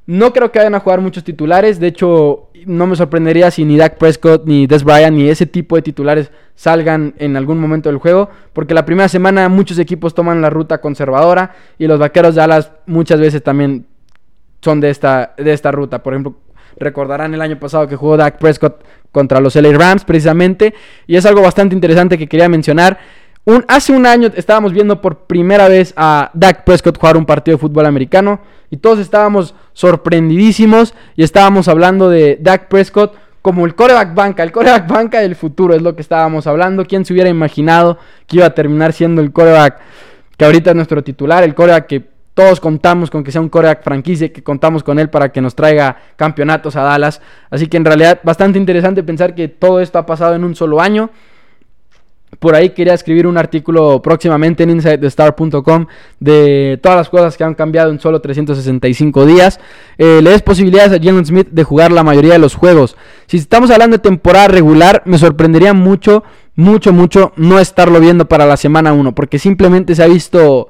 No 0.07 0.33
creo 0.33 0.53
que 0.53 0.61
vayan 0.61 0.75
a 0.75 0.81
jugar 0.81 1.01
muchos 1.01 1.25
titulares. 1.25 1.81
De 1.81 1.89
hecho, 1.89 2.49
no 2.65 2.87
me 2.87 2.97
sorprendería 2.97 3.51
si 3.51 3.65
ni 3.65 3.77
Dak 3.77 3.99
Prescott, 3.99 4.47
ni 4.47 4.67
Des 4.67 4.85
Bryant, 4.85 5.17
ni 5.17 5.29
ese 5.29 5.47
tipo 5.47 5.77
de 5.77 5.83
titulares 5.83 6.31
salgan 6.55 7.15
en 7.19 7.37
algún 7.37 7.59
momento 7.59 7.89
del 7.89 7.99
juego. 7.99 8.31
Porque 8.53 8.73
la 8.73 8.87
primera 8.87 9.09
semana 9.09 9.49
muchos 9.49 9.79
equipos 9.79 10.15
toman 10.15 10.41
la 10.41 10.49
ruta 10.49 10.81
conservadora. 10.81 11.55
Y 11.77 11.87
los 11.87 11.99
vaqueros 11.99 12.37
de 12.37 12.41
Alas 12.41 12.73
muchas 12.87 13.21
veces 13.21 13.43
también 13.43 13.87
son 14.63 14.81
de 14.81 14.91
esta, 14.91 15.35
de 15.37 15.53
esta 15.53 15.73
ruta. 15.73 16.03
Por 16.03 16.15
ejemplo, 16.15 16.37
Recordarán 16.79 17.33
el 17.33 17.41
año 17.41 17.59
pasado 17.59 17.89
que 17.89 17.97
jugó 17.97 18.17
Dak 18.19 18.39
Prescott 18.39 18.85
contra 19.17 19.41
los 19.41 19.57
LA 19.57 19.73
Rams 19.73 20.05
precisamente. 20.05 20.75
Y 21.07 21.17
es 21.17 21.25
algo 21.25 21.41
bastante 21.41 21.75
interesante 21.75 22.19
que 22.19 22.27
quería 22.27 22.51
mencionar. 22.51 22.99
Un, 23.47 23.65
hace 23.67 23.95
un 23.95 24.05
año 24.05 24.31
estábamos 24.37 24.75
viendo 24.75 25.01
por 25.01 25.21
primera 25.21 25.69
vez 25.69 25.95
a 25.97 26.31
Dak 26.35 26.65
Prescott 26.65 26.99
jugar 26.99 27.17
un 27.17 27.25
partido 27.25 27.57
de 27.57 27.61
fútbol 27.63 27.87
americano. 27.87 28.41
Y 28.69 28.77
todos 28.77 28.99
estábamos 28.99 29.55
sorprendidísimos. 29.73 30.93
Y 31.17 31.23
estábamos 31.23 31.67
hablando 31.67 32.11
de 32.11 32.37
Dak 32.43 32.69
Prescott 32.69 33.15
como 33.41 33.65
el 33.65 33.75
coreback 33.75 34.15
banca. 34.15 34.43
El 34.43 34.53
coreback 34.53 34.87
banca 34.99 35.21
del 35.21 35.35
futuro 35.35 35.73
es 35.73 35.81
lo 35.81 35.97
que 35.97 36.03
estábamos 36.03 36.47
hablando. 36.47 36.85
¿Quién 36.85 37.07
se 37.07 37.15
hubiera 37.15 37.31
imaginado 37.31 37.97
que 38.27 38.37
iba 38.37 38.45
a 38.45 38.51
terminar 38.51 38.93
siendo 38.93 39.23
el 39.23 39.33
coreback 39.33 39.79
que 40.37 40.45
ahorita 40.45 40.71
es 40.71 40.77
nuestro 40.77 41.03
titular? 41.03 41.43
El 41.43 41.55
coreback 41.55 41.87
que 41.87 42.16
todos 42.37 42.61
contamos 42.61 43.11
con 43.11 43.25
que 43.25 43.33
sea 43.33 43.41
un 43.41 43.49
coreback 43.49 43.83
franquicia, 43.83 44.31
que 44.31 44.43
contamos 44.43 44.83
con 44.83 44.99
él 44.99 45.09
para 45.09 45.33
que 45.33 45.41
nos 45.41 45.55
traiga 45.55 45.97
campeonatos 46.17 46.77
a 46.77 46.83
Dallas. 46.83 47.23
Así 47.49 47.67
que 47.67 47.79
en 47.79 47.85
realidad 47.87 48.21
bastante 48.25 48.59
interesante 48.59 49.03
pensar 49.03 49.35
que 49.35 49.49
todo 49.49 49.81
esto 49.81 49.99
ha 49.99 50.05
pasado 50.05 50.35
en 50.35 50.45
un 50.45 50.55
solo 50.55 50.83
año. 50.83 51.09
Por 52.39 52.55
ahí 52.55 52.71
quería 52.71 52.93
escribir 52.93 53.27
un 53.27 53.39
artículo 53.39 54.03
próximamente 54.03 54.65
en 54.65 54.69
InsideTheStar.com 54.69 55.87
de 56.21 56.79
todas 56.83 56.99
las 56.99 57.09
cosas 57.09 57.39
que 57.39 57.45
han 57.45 57.55
cambiado 57.55 57.91
en 57.91 58.01
solo 58.01 58.21
365 58.21 59.25
días. 59.25 59.59
Eh, 59.97 60.21
le 60.23 60.29
des 60.29 60.43
posibilidades 60.43 60.93
a 60.93 61.03
Jalen 61.03 61.25
Smith 61.25 61.49
de 61.51 61.65
jugar 61.65 61.91
la 61.91 62.03
mayoría 62.03 62.35
de 62.35 62.39
los 62.39 62.55
juegos. 62.55 62.99
Si 63.29 63.39
estamos 63.39 63.71
hablando 63.71 63.97
de 63.97 64.03
temporada 64.03 64.49
regular, 64.49 65.01
me 65.07 65.17
sorprendería 65.17 65.73
mucho, 65.73 66.23
mucho, 66.55 66.93
mucho 66.93 67.33
no 67.37 67.59
estarlo 67.59 67.99
viendo 67.99 68.29
para 68.29 68.45
la 68.45 68.59
semana 68.59 68.93
1, 68.93 69.15
porque 69.15 69.39
simplemente 69.39 69.95
se 69.95 70.03
ha 70.03 70.07
visto 70.07 70.69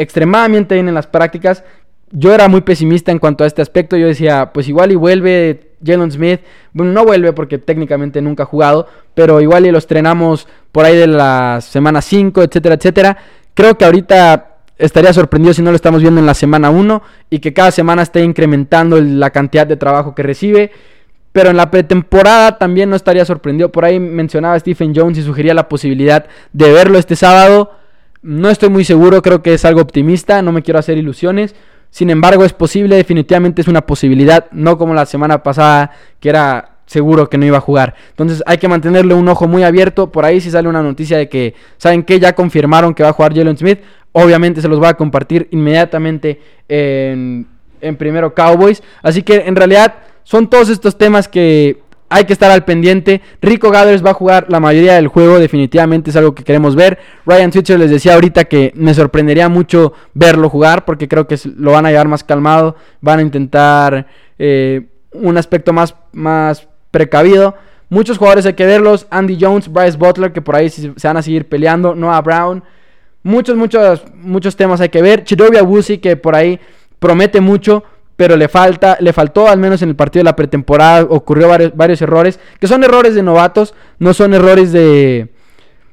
extremadamente 0.00 0.74
bien 0.74 0.88
en 0.88 0.94
las 0.94 1.06
prácticas. 1.06 1.62
Yo 2.10 2.34
era 2.34 2.48
muy 2.48 2.62
pesimista 2.62 3.12
en 3.12 3.18
cuanto 3.18 3.44
a 3.44 3.46
este 3.46 3.62
aspecto. 3.62 3.96
Yo 3.96 4.06
decía, 4.06 4.50
pues 4.52 4.68
igual 4.68 4.90
y 4.92 4.96
vuelve 4.96 5.74
Jalen 5.84 6.10
Smith. 6.10 6.40
Bueno, 6.72 6.92
no 6.92 7.04
vuelve 7.04 7.32
porque 7.32 7.58
técnicamente 7.58 8.20
nunca 8.20 8.44
ha 8.44 8.46
jugado, 8.46 8.88
pero 9.14 9.40
igual 9.40 9.66
y 9.66 9.70
lo 9.70 9.78
estrenamos 9.78 10.48
por 10.72 10.84
ahí 10.84 10.96
de 10.96 11.06
la 11.06 11.60
semana 11.60 12.00
5, 12.00 12.42
etcétera, 12.42 12.74
etcétera. 12.76 13.18
Creo 13.54 13.76
que 13.76 13.84
ahorita 13.84 14.56
estaría 14.78 15.12
sorprendido 15.12 15.52
si 15.52 15.62
no 15.62 15.70
lo 15.70 15.76
estamos 15.76 16.00
viendo 16.00 16.20
en 16.20 16.26
la 16.26 16.34
semana 16.34 16.70
1 16.70 17.02
y 17.28 17.38
que 17.38 17.52
cada 17.52 17.70
semana 17.70 18.02
esté 18.02 18.22
incrementando 18.22 19.00
la 19.00 19.30
cantidad 19.30 19.66
de 19.66 19.76
trabajo 19.76 20.14
que 20.14 20.22
recibe. 20.22 20.72
Pero 21.32 21.50
en 21.50 21.56
la 21.56 21.70
pretemporada 21.70 22.58
también 22.58 22.90
no 22.90 22.96
estaría 22.96 23.24
sorprendido. 23.24 23.70
Por 23.70 23.84
ahí 23.84 24.00
mencionaba 24.00 24.58
Stephen 24.58 24.92
Jones 24.96 25.18
y 25.18 25.22
sugería 25.22 25.54
la 25.54 25.68
posibilidad 25.68 26.26
de 26.52 26.72
verlo 26.72 26.98
este 26.98 27.14
sábado. 27.14 27.70
No 28.22 28.50
estoy 28.50 28.68
muy 28.68 28.84
seguro, 28.84 29.22
creo 29.22 29.42
que 29.42 29.54
es 29.54 29.64
algo 29.64 29.80
optimista, 29.80 30.42
no 30.42 30.52
me 30.52 30.62
quiero 30.62 30.78
hacer 30.78 30.98
ilusiones. 30.98 31.54
Sin 31.90 32.10
embargo, 32.10 32.44
es 32.44 32.52
posible, 32.52 32.96
definitivamente 32.96 33.62
es 33.62 33.68
una 33.68 33.80
posibilidad, 33.80 34.46
no 34.52 34.78
como 34.78 34.94
la 34.94 35.06
semana 35.06 35.42
pasada, 35.42 35.90
que 36.20 36.28
era 36.28 36.76
seguro 36.90 37.30
que 37.30 37.38
no 37.38 37.46
iba 37.46 37.56
a 37.56 37.60
jugar. 37.60 37.94
Entonces 38.10 38.42
hay 38.46 38.58
que 38.58 38.68
mantenerle 38.68 39.14
un 39.14 39.28
ojo 39.28 39.46
muy 39.46 39.62
abierto. 39.62 40.10
Por 40.10 40.24
ahí 40.24 40.40
si 40.40 40.50
sale 40.50 40.68
una 40.68 40.82
noticia 40.82 41.16
de 41.16 41.28
que, 41.28 41.54
¿saben 41.76 42.02
qué? 42.02 42.18
Ya 42.18 42.34
confirmaron 42.34 42.94
que 42.94 43.04
va 43.04 43.10
a 43.10 43.12
jugar 43.12 43.32
Jalen 43.34 43.56
Smith. 43.56 43.78
Obviamente 44.12 44.60
se 44.60 44.68
los 44.68 44.82
va 44.82 44.90
a 44.90 44.94
compartir 44.94 45.46
inmediatamente 45.52 46.40
en, 46.68 47.46
en 47.80 47.96
primero 47.96 48.34
Cowboys. 48.34 48.82
Así 49.02 49.22
que 49.22 49.36
en 49.46 49.54
realidad 49.54 49.94
son 50.24 50.50
todos 50.50 50.68
estos 50.68 50.98
temas 50.98 51.28
que 51.28 51.80
hay 52.10 52.24
que 52.24 52.32
estar 52.32 52.50
al 52.50 52.64
pendiente. 52.64 53.22
Rico 53.40 53.70
Gathers 53.70 54.04
va 54.04 54.10
a 54.10 54.14
jugar 54.14 54.46
la 54.48 54.60
mayoría 54.60 54.94
del 54.94 55.08
juego, 55.08 55.38
definitivamente 55.38 56.10
es 56.10 56.16
algo 56.16 56.34
que 56.34 56.44
queremos 56.44 56.74
ver. 56.74 56.98
Ryan 57.24 57.52
Switzer 57.52 57.78
les 57.78 57.90
decía 57.90 58.14
ahorita 58.14 58.44
que 58.44 58.72
me 58.74 58.92
sorprendería 58.92 59.48
mucho 59.48 59.94
verlo 60.12 60.50
jugar, 60.50 60.84
porque 60.84 61.08
creo 61.08 61.28
que 61.28 61.38
lo 61.56 61.70
van 61.70 61.86
a 61.86 61.90
llevar 61.90 62.08
más 62.08 62.24
calmado, 62.24 62.74
van 63.00 63.20
a 63.20 63.22
intentar 63.22 64.08
eh, 64.38 64.88
un 65.12 65.38
aspecto 65.38 65.72
más, 65.72 65.94
más 66.12 66.68
precavido. 66.90 67.54
Muchos 67.88 68.18
jugadores 68.18 68.44
hay 68.44 68.54
que 68.54 68.66
verlos, 68.66 69.06
Andy 69.10 69.38
Jones, 69.40 69.72
Bryce 69.72 69.96
Butler, 69.96 70.32
que 70.32 70.42
por 70.42 70.56
ahí 70.56 70.68
se 70.68 70.92
van 71.02 71.16
a 71.16 71.22
seguir 71.22 71.48
peleando, 71.48 71.94
Noah 71.94 72.20
Brown. 72.22 72.64
Muchos, 73.22 73.56
muchos, 73.56 74.04
muchos 74.16 74.56
temas 74.56 74.80
hay 74.80 74.88
que 74.88 75.02
ver. 75.02 75.22
Chidovia 75.22 75.62
Wusi, 75.62 75.98
que 75.98 76.16
por 76.16 76.34
ahí 76.34 76.58
promete 76.98 77.40
mucho, 77.40 77.84
pero 78.20 78.36
le 78.36 78.48
falta, 78.48 78.98
le 79.00 79.14
faltó 79.14 79.48
al 79.48 79.58
menos 79.58 79.80
en 79.80 79.88
el 79.88 79.96
partido 79.96 80.20
de 80.20 80.24
la 80.24 80.36
pretemporada, 80.36 81.04
ocurrió 81.04 81.48
varios, 81.48 81.74
varios 81.74 82.02
errores, 82.02 82.38
que 82.58 82.68
son 82.68 82.84
errores 82.84 83.14
de 83.14 83.22
novatos, 83.22 83.72
no 83.98 84.12
son 84.12 84.34
errores 84.34 84.72
de... 84.72 85.30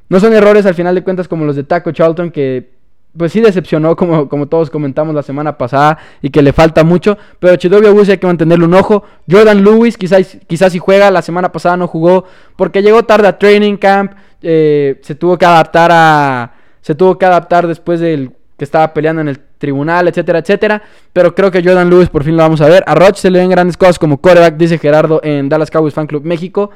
No 0.10 0.20
son 0.20 0.34
errores 0.34 0.66
al 0.66 0.74
final 0.74 0.94
de 0.94 1.06
cuentas 1.06 1.30
como 1.30 1.46
los 1.46 1.56
de 1.56 1.64
Taco 1.64 1.94
Charlton, 1.94 2.32
que 2.32 2.72
pues 3.16 3.32
sí 3.32 3.40
decepcionó, 3.40 3.96
como, 3.96 4.28
como 4.28 4.48
todos 4.48 4.70
comentamos 4.70 5.16
la 5.16 5.24
semana 5.24 5.58
pasada, 5.58 6.00
y 6.22 6.30
que 6.30 6.42
le 6.42 6.52
falta 6.52 6.84
mucho. 6.84 7.18
Pero 7.40 7.56
Chidovia 7.56 7.94
Wusi 7.94 8.12
hay 8.12 8.18
que 8.18 8.28
mantenerle 8.28 8.66
un 8.66 8.74
ojo. 8.74 9.06
Jordan 9.32 9.64
Lewis, 9.64 9.98
quizás, 9.98 10.38
quizás 10.48 10.74
si 10.74 10.80
juega, 10.80 11.10
la 11.10 11.22
semana 11.22 11.54
pasada 11.54 11.78
no 11.78 11.88
jugó, 11.88 12.26
porque 12.58 12.82
llegó 12.82 13.04
tarde 13.04 13.30
a 13.30 13.40
training 13.40 13.78
camp, 13.78 14.12
eh, 14.42 15.00
se 15.02 15.16
tuvo 15.16 15.38
que 15.38 15.46
adaptar 15.46 15.92
a... 15.94 16.56
Se 16.82 16.94
tuvo 16.94 17.18
que 17.18 17.26
adaptar 17.26 17.68
después 17.68 18.02
del 18.02 18.34
que 18.58 18.66
estaba 18.66 18.94
peleando 18.94 19.22
en 19.22 19.30
el 19.30 19.47
tribunal, 19.58 20.08
etcétera, 20.08 20.40
etcétera. 20.40 20.82
Pero 21.14 21.34
creo 21.36 21.52
que 21.52 21.64
Jordan 21.64 21.90
Lewis 21.90 22.10
por 22.10 22.24
fin 22.24 22.36
lo 22.38 22.44
vamos 22.44 22.62
a 22.62 22.68
ver. 22.68 22.84
A 22.88 22.96
Roche 22.96 23.22
se 23.22 23.32
le 23.32 23.40
ven 23.40 23.50
grandes 23.50 23.78
cosas 23.78 24.00
como 24.00 24.20
coreback, 24.20 24.58
dice 24.58 24.78
Gerardo 24.78 25.20
en 25.24 25.50
Dallas 25.50 25.72
Cowboys 25.72 25.94
Fan 25.94 26.08
Club 26.08 26.24
México. 26.24 26.72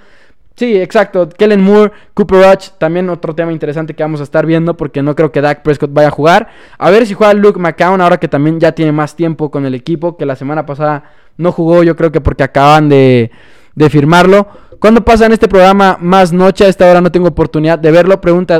Sí, 0.55 0.79
exacto. 0.79 1.29
Kellen 1.29 1.61
Moore, 1.61 1.91
Cooper 2.13 2.39
Rush, 2.39 2.69
también 2.77 3.09
otro 3.09 3.33
tema 3.33 3.51
interesante 3.51 3.93
que 3.93 4.03
vamos 4.03 4.19
a 4.19 4.23
estar 4.23 4.45
viendo 4.45 4.75
porque 4.75 5.01
no 5.01 5.15
creo 5.15 5.31
que 5.31 5.41
Dak 5.41 5.63
Prescott 5.63 5.91
vaya 5.93 6.09
a 6.09 6.11
jugar. 6.11 6.49
A 6.77 6.89
ver 6.89 7.07
si 7.07 7.13
juega 7.13 7.33
Luke 7.33 7.59
McCown 7.59 8.01
ahora 8.01 8.17
que 8.17 8.27
también 8.27 8.59
ya 8.59 8.73
tiene 8.73 8.91
más 8.91 9.15
tiempo 9.15 9.49
con 9.49 9.65
el 9.65 9.73
equipo, 9.73 10.17
que 10.17 10.25
la 10.25 10.35
semana 10.35 10.65
pasada 10.65 11.05
no 11.37 11.51
jugó, 11.51 11.83
yo 11.83 11.95
creo 11.95 12.11
que 12.11 12.21
porque 12.21 12.43
acaban 12.43 12.89
de, 12.89 13.31
de 13.75 13.89
firmarlo. 13.89 14.47
¿Cuándo 14.79 15.05
pasa 15.05 15.27
en 15.27 15.31
este 15.31 15.47
programa 15.47 15.97
más 16.01 16.33
noche? 16.33 16.65
A 16.65 16.67
esta 16.67 16.89
hora 16.89 17.01
no 17.01 17.11
tengo 17.11 17.27
oportunidad 17.27 17.77
de 17.77 17.91
verlo. 17.91 18.19
Pregunta 18.19 18.59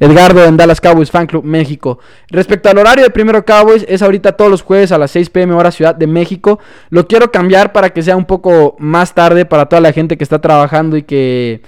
Edgardo 0.00 0.44
en 0.44 0.56
Dallas 0.56 0.80
Cowboys 0.80 1.10
Fan 1.10 1.26
Club 1.26 1.44
México. 1.44 1.98
Respecto 2.28 2.68
al 2.68 2.78
horario 2.78 3.04
de 3.04 3.10
Primero 3.10 3.44
Cowboys, 3.44 3.84
es 3.88 4.02
ahorita 4.02 4.32
todos 4.32 4.50
los 4.50 4.62
jueves 4.62 4.92
a 4.92 4.98
las 4.98 5.10
6 5.10 5.30
pm 5.30 5.54
hora 5.54 5.70
Ciudad 5.70 5.94
de 5.94 6.06
México. 6.06 6.58
Lo 6.90 7.06
quiero 7.06 7.30
cambiar 7.30 7.72
para 7.72 7.90
que 7.90 8.02
sea 8.02 8.16
un 8.16 8.24
poco 8.24 8.76
más 8.78 9.14
tarde 9.14 9.44
para 9.44 9.66
toda 9.66 9.80
la 9.80 9.92
gente 9.92 10.16
que 10.16 10.24
está 10.24 10.40
trabajando 10.40 10.96
y 10.96 11.02
que, 11.02 11.62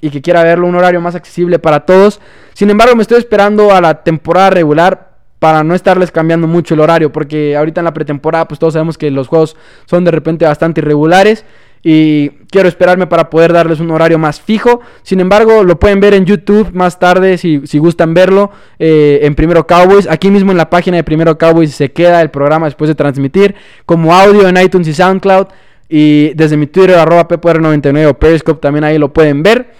y 0.00 0.10
que 0.10 0.22
quiera 0.22 0.42
verlo, 0.42 0.66
un 0.66 0.74
horario 0.74 1.00
más 1.00 1.14
accesible 1.14 1.58
para 1.58 1.80
todos. 1.80 2.20
Sin 2.54 2.70
embargo, 2.70 2.96
me 2.96 3.02
estoy 3.02 3.18
esperando 3.18 3.72
a 3.72 3.80
la 3.80 4.02
temporada 4.02 4.50
regular 4.50 5.11
para 5.42 5.64
no 5.64 5.74
estarles 5.74 6.12
cambiando 6.12 6.46
mucho 6.46 6.74
el 6.74 6.80
horario, 6.80 7.10
porque 7.10 7.56
ahorita 7.56 7.80
en 7.80 7.86
la 7.86 7.92
pretemporada 7.92 8.46
pues 8.46 8.60
todos 8.60 8.74
sabemos 8.74 8.96
que 8.96 9.10
los 9.10 9.26
juegos 9.26 9.56
son 9.86 10.04
de 10.04 10.12
repente 10.12 10.44
bastante 10.44 10.82
irregulares 10.82 11.44
y 11.82 12.28
quiero 12.48 12.68
esperarme 12.68 13.08
para 13.08 13.28
poder 13.28 13.52
darles 13.52 13.80
un 13.80 13.90
horario 13.90 14.20
más 14.20 14.40
fijo. 14.40 14.82
Sin 15.02 15.18
embargo, 15.18 15.64
lo 15.64 15.80
pueden 15.80 15.98
ver 15.98 16.14
en 16.14 16.26
YouTube 16.26 16.70
más 16.72 17.00
tarde 17.00 17.38
si, 17.38 17.58
gustan 17.78 18.14
verlo 18.14 18.52
eh, 18.78 19.18
en 19.22 19.34
Primero 19.34 19.66
Cowboys. 19.66 20.08
Aquí 20.08 20.30
mismo 20.30 20.52
en 20.52 20.58
la 20.58 20.70
página 20.70 20.98
de 20.98 21.02
Primero 21.02 21.36
Cowboys 21.36 21.74
se 21.74 21.90
queda 21.90 22.20
el 22.20 22.30
programa 22.30 22.66
después 22.66 22.86
de 22.86 22.94
transmitir 22.94 23.56
como 23.84 24.14
audio 24.14 24.46
en 24.46 24.56
iTunes 24.58 24.86
y 24.86 24.94
SoundCloud. 24.94 25.48
Y 25.88 26.34
desde 26.34 26.56
mi 26.56 26.68
Twitter, 26.68 27.00
arroba 27.00 27.26
PPR99 27.26 28.06
o 28.10 28.14
Periscope, 28.14 28.60
también 28.60 28.84
ahí 28.84 28.96
lo 28.96 29.12
pueden 29.12 29.42
ver. 29.42 29.72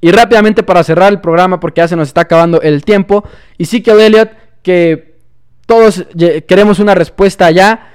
Y 0.00 0.12
rápidamente 0.12 0.62
para 0.62 0.82
cerrar 0.82 1.12
el 1.12 1.20
programa, 1.20 1.60
porque 1.60 1.80
ya 1.80 1.88
se 1.88 1.96
nos 1.96 2.08
está 2.08 2.22
acabando 2.22 2.62
el 2.62 2.84
tiempo. 2.84 3.24
Y 3.58 3.66
sí 3.66 3.82
que 3.82 3.90
Elliott, 3.90 4.30
que 4.62 5.14
todos 5.66 6.06
queremos 6.46 6.78
una 6.78 6.94
respuesta 6.94 7.50
ya. 7.50 7.88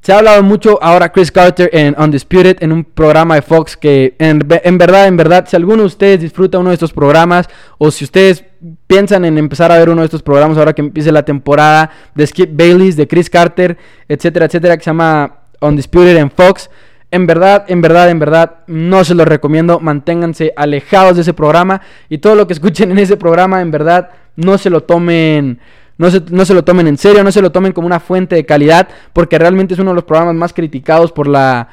Se 0.00 0.12
ha 0.12 0.18
hablado 0.18 0.40
mucho 0.44 0.78
ahora 0.80 1.10
Chris 1.10 1.32
Carter 1.32 1.68
en 1.72 1.96
Undisputed, 1.98 2.58
en 2.60 2.70
un 2.70 2.84
programa 2.84 3.34
de 3.34 3.42
Fox 3.42 3.76
que 3.76 4.14
en, 4.20 4.38
verdad, 4.38 5.08
en 5.08 5.16
verdad, 5.16 5.46
si 5.48 5.56
alguno 5.56 5.82
de 5.82 5.86
ustedes 5.86 6.20
disfruta 6.20 6.60
uno 6.60 6.68
de 6.68 6.74
estos 6.74 6.92
programas 6.92 7.48
o 7.78 7.90
si 7.90 8.04
ustedes 8.04 8.44
piensan 8.86 9.24
en 9.24 9.36
empezar 9.36 9.72
a 9.72 9.78
ver 9.78 9.90
uno 9.90 10.02
de 10.02 10.04
estos 10.04 10.22
programas 10.22 10.58
ahora 10.58 10.74
que 10.74 10.82
empiece 10.82 11.10
la 11.10 11.24
temporada 11.24 11.90
de 12.14 12.24
Skip 12.24 12.50
Bayless, 12.56 12.94
de 12.94 13.08
Chris 13.08 13.28
Carter, 13.28 13.76
etcétera, 14.08 14.46
etcétera, 14.46 14.76
que 14.76 14.84
se 14.84 14.90
llama 14.90 15.40
Undisputed 15.60 16.16
en 16.16 16.30
Fox, 16.30 16.70
en 17.10 17.26
verdad, 17.26 17.64
en 17.66 17.80
verdad, 17.80 18.10
en 18.10 18.18
verdad, 18.18 18.58
no 18.68 19.04
se 19.04 19.14
los 19.14 19.26
recomiendo. 19.26 19.80
Manténganse 19.80 20.52
alejados 20.56 21.16
de 21.16 21.22
ese 21.22 21.34
programa 21.34 21.80
y 22.08 22.18
todo 22.18 22.34
lo 22.34 22.46
que 22.46 22.52
escuchen 22.52 22.90
en 22.90 22.98
ese 22.98 23.16
programa, 23.16 23.60
en 23.60 23.70
verdad, 23.70 24.10
no 24.36 24.58
se 24.58 24.70
lo 24.70 24.82
tomen 24.82 25.60
no 25.98 26.10
se, 26.10 26.22
no 26.30 26.44
se 26.44 26.54
lo 26.54 26.62
tomen 26.64 26.86
en 26.88 26.98
serio, 26.98 27.24
no 27.24 27.32
se 27.32 27.40
lo 27.40 27.52
tomen 27.52 27.72
como 27.72 27.86
una 27.86 28.00
fuente 28.00 28.36
de 28.36 28.44
calidad, 28.44 28.88
porque 29.12 29.38
realmente 29.38 29.74
es 29.74 29.80
uno 29.80 29.90
de 29.92 29.96
los 29.96 30.04
programas 30.04 30.34
más 30.34 30.52
criticados 30.52 31.12
por 31.12 31.26
la... 31.26 31.68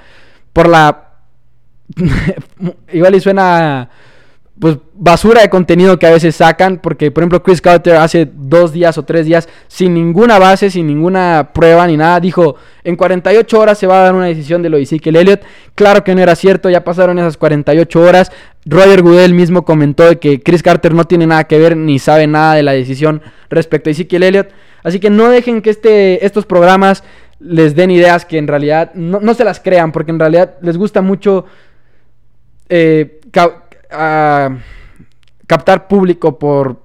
Por 0.54 0.69
la... 0.69 1.10
igual 2.93 3.15
y 3.15 3.19
suena 3.19 3.89
pues 4.60 4.78
basura 4.94 5.42
de 5.42 5.50
contenido 5.50 5.98
que 5.98 6.06
a 6.06 6.12
veces 6.12 6.36
sacan, 6.36 6.78
porque 6.78 7.10
por 7.10 7.24
ejemplo 7.24 7.42
Chris 7.42 7.60
Carter 7.60 7.96
hace 7.96 8.30
dos 8.32 8.72
días 8.72 8.98
o 8.98 9.04
tres 9.04 9.26
días, 9.26 9.50
sin 9.68 9.96
ninguna 9.96 10.38
base, 10.38 10.70
sin 10.70 10.86
ninguna 10.86 11.50
prueba 11.54 11.88
ni 11.88 11.98
nada, 11.98 12.20
dijo, 12.20 12.56
en 12.84 12.96
48 12.96 13.60
horas 13.60 13.80
se 13.80 13.88
va 13.88 14.00
a 14.00 14.04
dar 14.04 14.16
una 14.16 14.28
decisión 14.28 14.62
de 14.62 14.70
lo 14.70 14.78
de 14.78 14.84
Ezekiel 14.84 15.16
Elliott. 15.16 15.42
Claro 15.74 16.04
que 16.04 16.13
no 16.13 16.22
era 16.22 16.36
cierto, 16.36 16.70
ya 16.70 16.84
pasaron 16.84 17.18
esas 17.18 17.38
48 17.38 18.00
horas. 18.00 18.32
Roger 18.66 19.02
Goodell 19.02 19.34
mismo 19.34 19.66
comentó 19.66 20.04
de 20.04 20.20
que 20.20 20.42
Chris 20.42 20.62
Carter 20.62 20.94
no 20.94 21.06
tiene 21.06 21.26
nada 21.26 21.46
que 21.46 21.58
ver 21.58 21.76
ni 21.76 21.98
sabe 21.98 22.28
nada 22.28 22.54
de 22.54 22.63
la 22.63 22.74
decisión 22.74 23.22
respecto 23.50 23.89
a 23.89 23.92
Ezekiel 23.92 24.24
Elliott. 24.24 24.50
Así 24.84 25.00
que 25.00 25.10
no 25.10 25.30
dejen 25.30 25.62
que 25.62 25.72
este, 25.72 26.26
estos 26.26 26.46
programas 26.46 27.04
les 27.39 27.76
den 27.76 27.89
ideas 27.89 28.26
que 28.26 28.38
en 28.38 28.48
realidad 28.48 28.94
no, 28.94 29.20
no 29.20 29.34
se 29.34 29.44
las 29.44 29.60
crean, 29.60 29.92
porque 29.92 30.12
en 30.12 30.20
realidad 30.20 30.56
les 30.62 30.78
gusta 30.78 31.02
mucho... 31.02 31.46
Eh, 32.70 33.20
captar 35.47 35.88
público 35.88 36.39
por, 36.39 36.82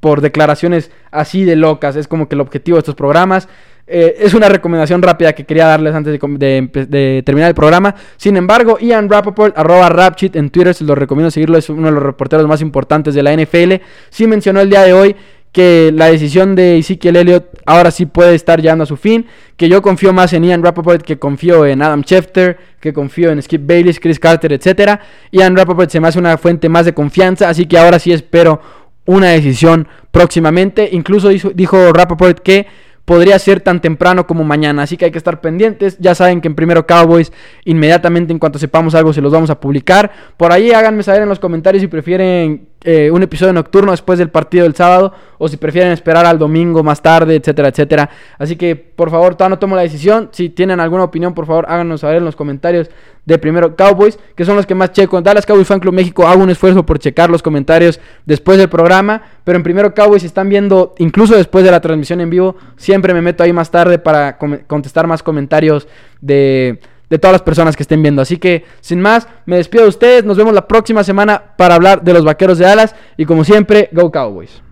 por 0.00 0.20
declaraciones 0.20 0.90
así 1.10 1.44
de 1.44 1.56
locas. 1.56 1.96
Es 1.96 2.08
como 2.08 2.28
que 2.28 2.34
el 2.34 2.40
objetivo 2.40 2.76
de 2.76 2.80
estos 2.80 2.94
programas. 2.94 3.48
Eh, 3.88 4.16
es 4.18 4.34
una 4.34 4.48
recomendación 4.48 5.00
rápida 5.00 5.32
que 5.32 5.44
quería 5.44 5.66
darles 5.66 5.94
antes 5.94 6.12
de, 6.12 7.22
terminar 7.24 7.48
el 7.48 7.54
programa. 7.54 7.94
Sin 8.16 8.36
embargo, 8.36 8.78
Ian 8.80 9.08
Rappaport, 9.08 9.56
arroba 9.56 9.88
Rapchit 9.88 10.34
en 10.34 10.50
Twitter, 10.50 10.74
se 10.74 10.82
lo 10.82 10.96
recomiendo 10.96 11.30
seguirlo, 11.30 11.56
es 11.56 11.70
uno 11.70 11.86
de 11.86 11.92
los 11.92 12.02
reporteros 12.02 12.48
más 12.48 12.60
importantes 12.62 13.14
de 13.14 13.22
la 13.22 13.32
NFL. 13.32 13.74
Sí 14.10 14.26
mencionó 14.26 14.60
el 14.60 14.70
día 14.70 14.82
de 14.82 14.92
hoy 14.92 15.16
que 15.56 15.90
la 15.90 16.10
decisión 16.10 16.54
de 16.54 16.76
Ezekiel 16.76 17.16
Elliott 17.16 17.46
ahora 17.64 17.90
sí 17.90 18.04
puede 18.04 18.34
estar 18.34 18.60
llegando 18.60 18.84
a 18.84 18.86
su 18.86 18.98
fin, 18.98 19.24
que 19.56 19.70
yo 19.70 19.80
confío 19.80 20.12
más 20.12 20.34
en 20.34 20.44
Ian 20.44 20.62
Rappaport 20.62 21.00
que 21.00 21.18
confío 21.18 21.64
en 21.64 21.80
Adam 21.80 22.02
Schefter, 22.02 22.58
que 22.78 22.92
confío 22.92 23.30
en 23.30 23.40
Skip 23.40 23.66
Bayless, 23.66 23.98
Chris 23.98 24.20
Carter, 24.20 24.52
etc. 24.52 25.00
Ian 25.32 25.56
Rappaport 25.56 25.88
se 25.88 25.98
me 25.98 26.08
hace 26.08 26.18
una 26.18 26.36
fuente 26.36 26.68
más 26.68 26.84
de 26.84 26.92
confianza, 26.92 27.48
así 27.48 27.64
que 27.64 27.78
ahora 27.78 27.98
sí 27.98 28.12
espero 28.12 28.60
una 29.06 29.30
decisión 29.30 29.88
próximamente. 30.10 30.90
Incluso 30.92 31.30
dijo, 31.30 31.90
Rappaport 31.90 32.38
que 32.40 32.66
podría 33.06 33.38
ser 33.38 33.60
tan 33.60 33.80
temprano 33.80 34.26
como 34.26 34.44
mañana, 34.44 34.82
así 34.82 34.98
que 34.98 35.06
hay 35.06 35.10
que 35.10 35.16
estar 35.16 35.40
pendientes. 35.40 35.96
Ya 36.00 36.14
saben 36.14 36.42
que 36.42 36.48
en 36.48 36.54
primero 36.54 36.86
Cowboys, 36.86 37.32
inmediatamente 37.64 38.30
en 38.30 38.38
cuanto 38.38 38.58
sepamos 38.58 38.94
algo, 38.94 39.14
se 39.14 39.22
los 39.22 39.32
vamos 39.32 39.48
a 39.48 39.58
publicar. 39.58 40.12
Por 40.36 40.52
ahí 40.52 40.72
háganme 40.72 41.02
saber 41.02 41.22
en 41.22 41.30
los 41.30 41.38
comentarios 41.38 41.80
si 41.80 41.86
prefieren 41.86 42.68
eh, 42.88 43.10
un 43.10 43.20
episodio 43.20 43.52
nocturno 43.52 43.90
después 43.90 44.16
del 44.16 44.30
partido 44.30 44.62
del 44.62 44.76
sábado 44.76 45.12
o 45.38 45.48
si 45.48 45.56
prefieren 45.56 45.90
esperar 45.90 46.24
al 46.24 46.38
domingo 46.38 46.84
más 46.84 47.02
tarde, 47.02 47.34
etcétera, 47.34 47.70
etcétera. 47.70 48.08
Así 48.38 48.54
que 48.54 48.76
por 48.76 49.10
favor, 49.10 49.34
todavía 49.34 49.56
no 49.56 49.58
tomo 49.58 49.74
la 49.74 49.82
decisión. 49.82 50.28
Si 50.30 50.50
tienen 50.50 50.78
alguna 50.78 51.02
opinión, 51.02 51.34
por 51.34 51.46
favor, 51.46 51.66
háganos 51.68 52.02
saber 52.02 52.18
en 52.18 52.24
los 52.24 52.36
comentarios 52.36 52.88
de 53.24 53.38
primero 53.38 53.74
Cowboys, 53.74 54.20
que 54.36 54.44
son 54.44 54.54
los 54.54 54.66
que 54.66 54.76
más 54.76 54.92
checo. 54.92 55.18
En 55.18 55.24
Dallas 55.24 55.44
Cowboys 55.44 55.66
Fan 55.66 55.80
Club 55.80 55.94
México 55.94 56.28
hago 56.28 56.44
un 56.44 56.50
esfuerzo 56.50 56.86
por 56.86 57.00
checar 57.00 57.28
los 57.28 57.42
comentarios 57.42 57.98
después 58.24 58.56
del 58.56 58.68
programa, 58.68 59.20
pero 59.42 59.56
en 59.56 59.64
primero 59.64 59.92
Cowboys 59.92 60.22
están 60.22 60.48
viendo 60.48 60.94
incluso 60.98 61.36
después 61.36 61.64
de 61.64 61.72
la 61.72 61.80
transmisión 61.80 62.20
en 62.20 62.30
vivo, 62.30 62.54
siempre 62.76 63.12
me 63.12 63.20
meto 63.20 63.42
ahí 63.42 63.52
más 63.52 63.72
tarde 63.72 63.98
para 63.98 64.38
contestar 64.38 65.08
más 65.08 65.24
comentarios 65.24 65.88
de 66.20 66.78
de 67.08 67.18
todas 67.18 67.32
las 67.32 67.42
personas 67.42 67.76
que 67.76 67.82
estén 67.82 68.02
viendo. 68.02 68.22
Así 68.22 68.38
que, 68.38 68.64
sin 68.80 69.00
más, 69.00 69.28
me 69.44 69.56
despido 69.56 69.84
de 69.84 69.90
ustedes. 69.90 70.24
Nos 70.24 70.36
vemos 70.36 70.54
la 70.54 70.66
próxima 70.68 71.04
semana 71.04 71.54
para 71.56 71.74
hablar 71.74 72.02
de 72.02 72.12
los 72.12 72.24
vaqueros 72.24 72.58
de 72.58 72.66
alas. 72.66 72.94
Y 73.16 73.24
como 73.24 73.44
siempre, 73.44 73.88
Go 73.92 74.10
Cowboys. 74.10 74.65